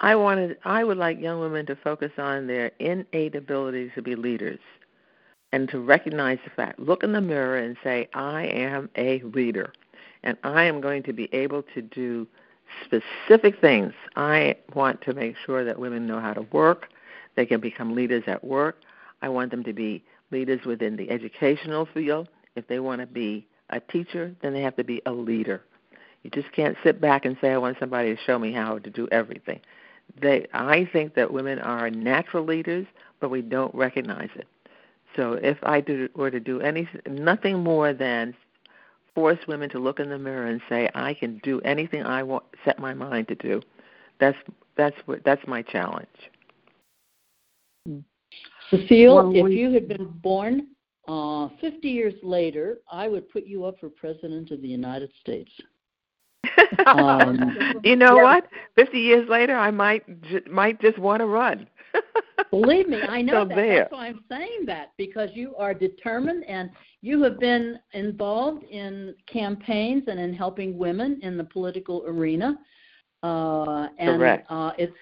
[0.00, 4.14] I wanted I would like young women to focus on their innate ability to be
[4.14, 4.60] leaders
[5.52, 6.78] and to recognize the fact.
[6.78, 9.72] Look in the mirror and say, I am a leader
[10.22, 12.26] and I am going to be able to do
[12.84, 13.92] specific things.
[14.14, 16.88] I want to make sure that women know how to work.
[17.34, 18.78] They can become leaders at work.
[19.22, 22.28] I want them to be leaders within the educational field.
[22.58, 25.62] If they want to be a teacher, then they have to be a leader.
[26.22, 28.90] You just can't sit back and say, I want somebody to show me how to
[28.90, 29.60] do everything
[30.20, 32.86] they I think that women are natural leaders,
[33.20, 34.46] but we don't recognize it.
[35.16, 38.34] So if I do, were to do any nothing more than
[39.14, 42.44] force women to look in the mirror and say I can do anything I want,
[42.64, 43.60] set my mind to do,
[44.20, 44.36] that's
[44.76, 46.06] that's what that's my challenge.
[47.86, 48.00] Hmm.
[48.70, 50.68] Cecile, well, if you had been born
[51.08, 55.50] uh, 50 years later, I would put you up for president of the United States.
[56.86, 58.22] um, you know yeah.
[58.22, 58.48] what?
[58.76, 60.04] 50 years later, I might
[60.50, 61.66] might just want to run.
[62.50, 63.56] Believe me, I know so that.
[63.56, 63.78] There.
[63.80, 69.14] That's why I'm saying that because you are determined and you have been involved in
[69.26, 72.58] campaigns and in helping women in the political arena.
[73.22, 74.46] Uh, and Correct.
[74.50, 74.94] Uh, it's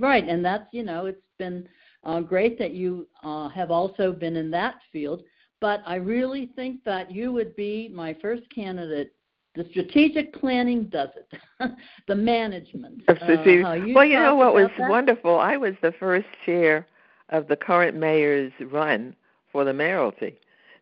[0.00, 1.68] right, and that's you know it's been
[2.04, 5.22] uh, great that you uh, have also been in that field.
[5.60, 9.12] But I really think that you would be my first candidate.
[9.54, 11.72] The strategic planning does it.
[12.06, 13.02] the management.
[13.08, 14.88] Uh, you well, you know what was that?
[14.88, 15.38] wonderful?
[15.38, 16.86] I was the first chair
[17.30, 19.16] of the current mayor's run
[19.50, 20.38] for the mayoralty.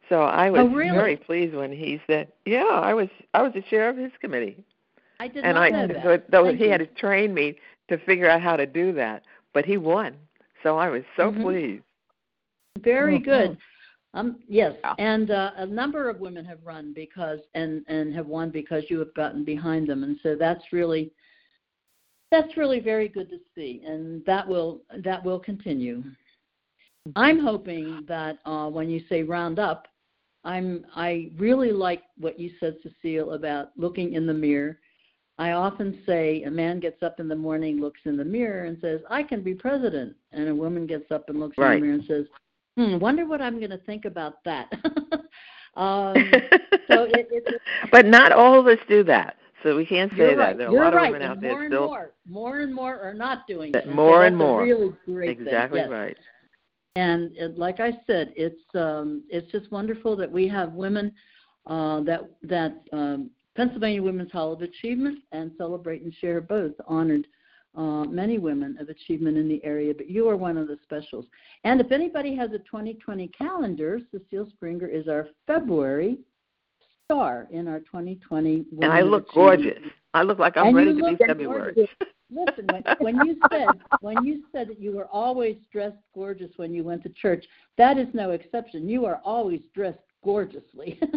[0.08, 0.96] So I was oh, really?
[0.96, 4.62] very pleased when he said, "Yeah, I was I was the chair of his committee."
[5.18, 6.02] I did and not I, know that.
[6.02, 6.70] So, though Thank he you.
[6.70, 7.56] had to train me
[7.88, 9.22] to figure out how to do that,
[9.54, 10.14] but he won.
[10.62, 11.42] So I was so mm-hmm.
[11.42, 11.82] pleased.
[12.80, 13.24] Very mm-hmm.
[13.24, 13.58] good.
[14.16, 18.50] Um, yes, and uh, a number of women have run because and and have won
[18.50, 21.12] because you have gotten behind them, and so that's really
[22.30, 26.02] that's really very good to see, and that will that will continue.
[27.14, 29.86] I'm hoping that uh, when you say round up,
[30.44, 34.78] I'm I really like what you said, Cecile, about looking in the mirror
[35.38, 38.78] I often say a man gets up in the morning, looks in the mirror, and
[38.80, 40.16] says, I can be president.
[40.32, 41.74] And a woman gets up and looks right.
[41.74, 42.26] in the mirror and says,
[42.76, 44.72] hmm, wonder what I'm going to think about that.
[45.76, 46.14] um,
[46.88, 47.60] so it, it,
[47.90, 49.36] but not all of us do that.
[49.62, 50.36] So we can't say that.
[50.36, 50.58] Right.
[50.58, 51.06] There are You're a lot right.
[51.06, 51.86] of women out more there and still.
[51.86, 53.86] More, more and more are not doing that.
[53.86, 53.94] it.
[53.94, 54.62] More so and more.
[54.62, 55.90] really great exactly thing.
[55.90, 55.98] Yes.
[55.98, 56.16] right.
[56.94, 61.12] And it, like I said, it's um, it's just wonderful that we have women
[61.66, 67.26] uh, that that um, Pennsylvania Women's Hall of Achievement and Celebrate and Share both honored
[67.76, 71.26] uh, many women of achievement in the area, but you are one of the specials.
[71.64, 76.18] And if anybody has a 2020 calendar, Cecile Springer is our February
[77.04, 78.64] star in our 2020.
[78.72, 79.78] Women and I look gorgeous.
[80.14, 81.88] I look like I'm and ready to be February.
[82.28, 83.68] Listen, when, when you said
[84.00, 87.44] when you said that you were always dressed gorgeous when you went to church,
[87.78, 88.88] that is no exception.
[88.88, 90.98] You are always dressed gorgeously.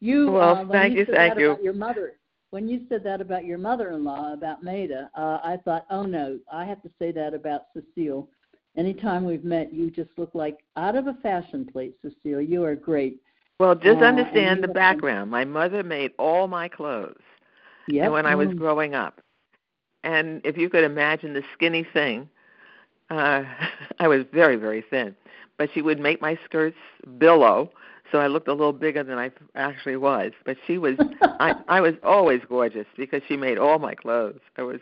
[0.00, 1.58] You well, uh, thank you, you, thank you.
[1.62, 2.14] Your mother,
[2.50, 6.64] when you said that about your mother-in-law, about Maida, uh, I thought, oh no, I
[6.64, 8.28] have to say that about Cecile.
[8.76, 12.40] Anytime we've met, you just look like out of a fashion plate, Cecile.
[12.40, 13.20] You are great.
[13.60, 15.30] Well, just uh, understand the background.
[15.30, 17.20] My mother made all my clothes
[17.88, 18.12] yep.
[18.12, 18.56] when I was mm.
[18.56, 19.20] growing up.
[20.04, 22.28] And if you could imagine the skinny thing,
[23.10, 23.42] uh,
[23.98, 25.16] I was very, very thin.
[25.58, 26.76] But she would make my skirts
[27.18, 27.72] billow
[28.10, 30.32] so I looked a little bigger than I actually was.
[30.44, 34.40] But she was I I was always gorgeous because she made all my clothes.
[34.56, 34.80] I was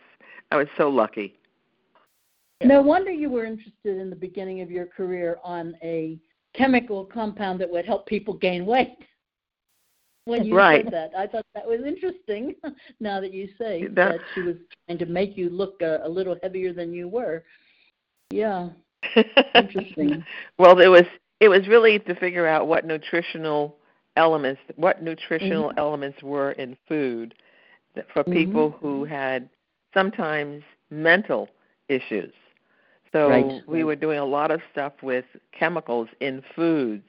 [0.51, 1.37] I was so lucky.
[2.63, 6.17] No wonder you were interested in the beginning of your career on a
[6.55, 8.97] chemical compound that would help people gain weight.
[10.25, 10.83] When you right.
[10.83, 12.55] said that, I thought that was interesting.
[12.99, 14.55] now that you say that, that she was
[14.85, 17.45] trying to make you look a, a little heavier than you were,
[18.31, 18.69] yeah,
[19.55, 20.25] interesting.
[20.57, 21.05] well, there was
[21.39, 23.75] it was really to figure out what nutritional
[24.15, 25.79] elements what nutritional mm-hmm.
[25.79, 27.35] elements were in food
[28.13, 28.33] for mm-hmm.
[28.33, 28.85] people mm-hmm.
[28.85, 29.49] who had
[29.93, 31.49] sometimes mental
[31.89, 32.33] issues.
[33.13, 33.61] So right.
[33.67, 35.25] we were doing a lot of stuff with
[35.57, 37.05] chemicals in foods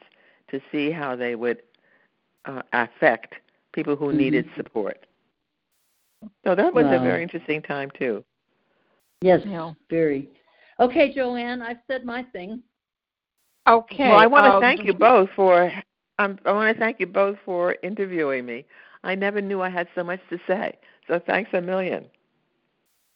[0.51, 1.62] to see how they would
[2.45, 3.35] uh, affect
[3.72, 4.18] people who mm-hmm.
[4.18, 5.07] needed support.
[6.45, 6.97] So that was wow.
[6.97, 8.24] a very interesting time too.
[9.20, 9.72] Yes, yeah.
[9.91, 10.29] very.
[10.81, 12.62] Okay, JoAnn, I've said my thing.
[13.69, 14.09] Okay.
[14.09, 15.71] Well, I want to um, thank you both for.
[16.19, 18.64] Um, I want to thank you both for interviewing me.
[19.05, 20.77] I never knew I had so much to say.
[21.07, 22.07] So thanks a million.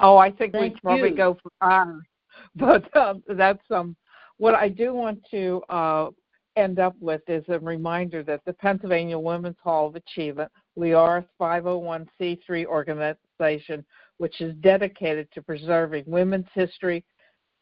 [0.01, 1.17] Oh, I think thank we probably you.
[1.17, 2.03] go for hours,
[2.57, 3.97] but um, that's um.
[4.39, 6.09] What I do want to uh,
[6.57, 11.19] end up with is a reminder that the Pennsylvania Women's Hall of Achievement, we are
[11.19, 13.85] a 501c3 organization
[14.19, 17.05] which is dedicated to preserving women's history,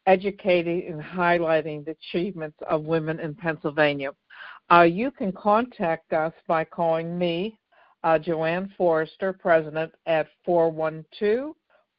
[0.05, 4.11] educating and highlighting the achievements of women in Pennsylvania.
[4.71, 7.57] Uh, you can contact us by calling me,
[8.03, 11.55] uh, JoAnn Forrester, President, at 412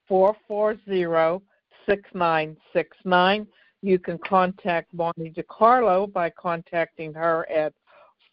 [0.09, 1.45] 440
[1.87, 3.47] 6969.
[3.83, 7.73] You can contact Bonnie DiCarlo by contacting her at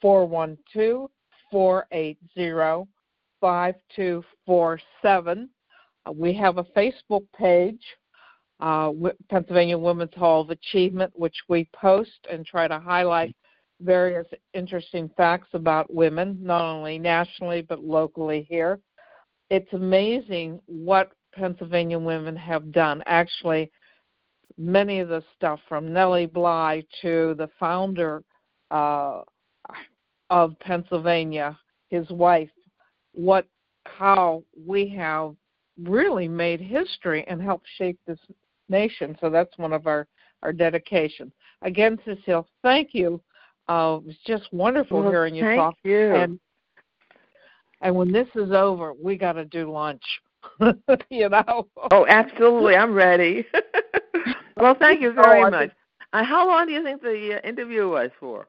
[0.02, 1.10] 412
[1.52, 2.90] 480
[3.42, 5.50] 5247.
[6.06, 7.82] Uh, we have a Facebook page
[8.60, 8.92] uh,
[9.30, 13.36] Pennsylvania Women's Hall of Achievement, which we post and try to highlight
[13.82, 18.80] various interesting facts about women, not only nationally but locally here.
[19.50, 23.02] It's amazing what Pennsylvania women have done.
[23.06, 23.72] Actually,
[24.58, 28.24] many of the stuff from Nellie Bly to the founder
[28.72, 29.22] uh,
[30.30, 31.58] of Pennsylvania,
[31.90, 32.50] his wife,
[33.14, 33.46] what
[33.86, 35.36] how we have
[35.82, 38.20] really made history and helped shape this
[38.70, 39.18] nation.
[39.20, 40.08] So that's one of our
[40.42, 41.34] our dedications.
[41.62, 43.22] Again, Cecile, thank you.
[43.68, 45.76] Uh, it was just wonderful well, hearing you thank talk.
[45.84, 46.16] You.
[46.16, 46.40] And
[47.82, 50.04] and when this is over, we got to do lunch.
[51.10, 51.68] you know.
[51.92, 52.76] Oh, absolutely.
[52.76, 53.46] I'm ready.
[54.58, 55.72] well, thank you very oh, much.
[56.14, 58.48] Uh, how long do you think the uh, interview was for?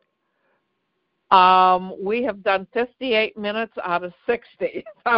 [1.31, 4.85] Um, we have done 58 minutes out of 60.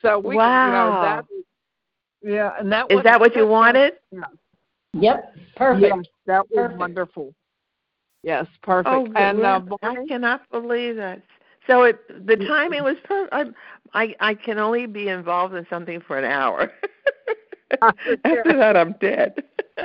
[0.00, 0.66] so we, wow.
[0.66, 1.24] you know, that,
[2.26, 3.94] yeah, and that is that what you wanted?
[4.10, 4.20] Yeah.
[4.94, 5.86] Yep, perfect.
[5.96, 6.80] Yes, that was perfect.
[6.80, 7.34] wonderful.
[8.22, 8.88] Yes, perfect.
[8.92, 11.22] Oh, and uh, I cannot believe that.
[11.66, 13.56] So it the timing was perfect.
[13.94, 16.72] I I can only be involved in something for an hour.
[17.82, 19.34] After that, I'm dead.
[19.78, 19.84] oh,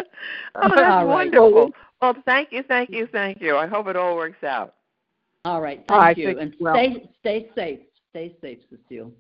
[0.54, 1.04] that's All right.
[1.04, 1.72] wonderful.
[2.02, 3.58] Well, thank you, thank you, thank you.
[3.58, 4.76] I hope it all works out.
[5.46, 7.80] All right, thank I you, think- and well- stay stay safe.
[8.10, 9.12] Stay safe, Cecile.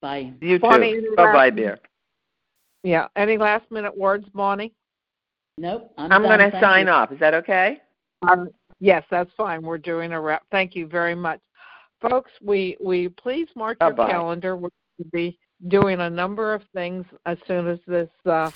[0.00, 0.32] Bye.
[0.40, 1.06] You Bonnie, too.
[1.08, 1.78] any Bye bye, dear.
[2.82, 4.72] Yeah, any last minute words, Bonnie?
[5.56, 6.92] Nope, I'm, I'm going to sign you.
[6.92, 7.12] off.
[7.12, 7.80] Is that okay?
[8.28, 8.48] Um,
[8.80, 9.62] yes, that's fine.
[9.62, 10.42] We're doing a wrap.
[10.50, 11.40] Thank you very much,
[12.00, 12.30] folks.
[12.42, 14.10] We we please mark your Bye-bye.
[14.10, 14.56] calendar.
[14.56, 18.50] We're going to be doing a number of things as soon as this uh,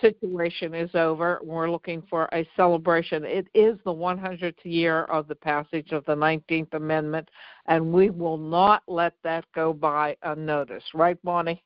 [0.00, 1.40] situation is over.
[1.42, 3.24] We're looking for a celebration.
[3.24, 7.28] It is the 100th year of the passage of the 19th Amendment,
[7.66, 10.92] and we will not let that go by unnoticed.
[10.94, 11.62] Right, Bonnie?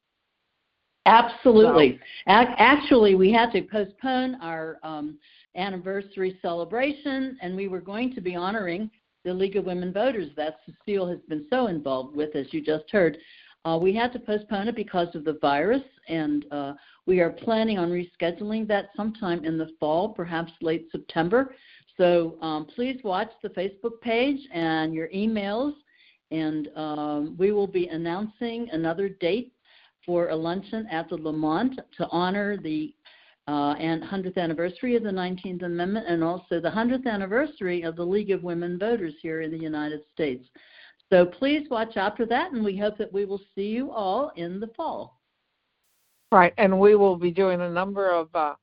[1.06, 1.98] Absolutely.
[2.28, 5.18] Ac- Actually, we had to postpone our um,
[5.56, 8.90] anniversary celebration, and we were going to be honoring
[9.24, 12.90] the League of Women Voters that Cecile has been so involved with, as you just
[12.90, 13.18] heard.
[13.64, 16.72] Uh, we had to postpone it because of the virus, and uh,
[17.06, 21.54] we are planning on rescheduling that sometime in the fall, perhaps late September.
[21.96, 25.74] So um, please watch the Facebook page and your emails,
[26.30, 29.52] and um, we will be announcing another date
[30.04, 32.94] for a luncheon at the LeMont to honor the
[33.48, 38.04] uh, and 100th anniversary of the 19th Amendment and also the 100th anniversary of the
[38.04, 40.44] League of Women Voters here in the United States.
[41.10, 44.30] So please watch out for that, and we hope that we will see you all
[44.36, 45.20] in the fall.
[46.30, 48.54] Right, and we will be doing a number of uh,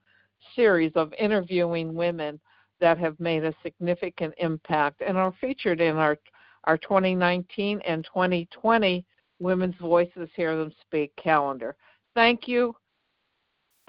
[0.55, 2.39] series of interviewing women
[2.79, 6.17] that have made a significant impact and are featured in our
[6.63, 9.05] our 2019 and 2020
[9.39, 11.75] Women's Voices Hear Them Speak calendar.
[12.15, 12.75] Thank you.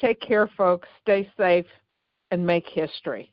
[0.01, 0.89] Take care, folks.
[1.01, 1.67] Stay safe
[2.31, 3.33] and make history.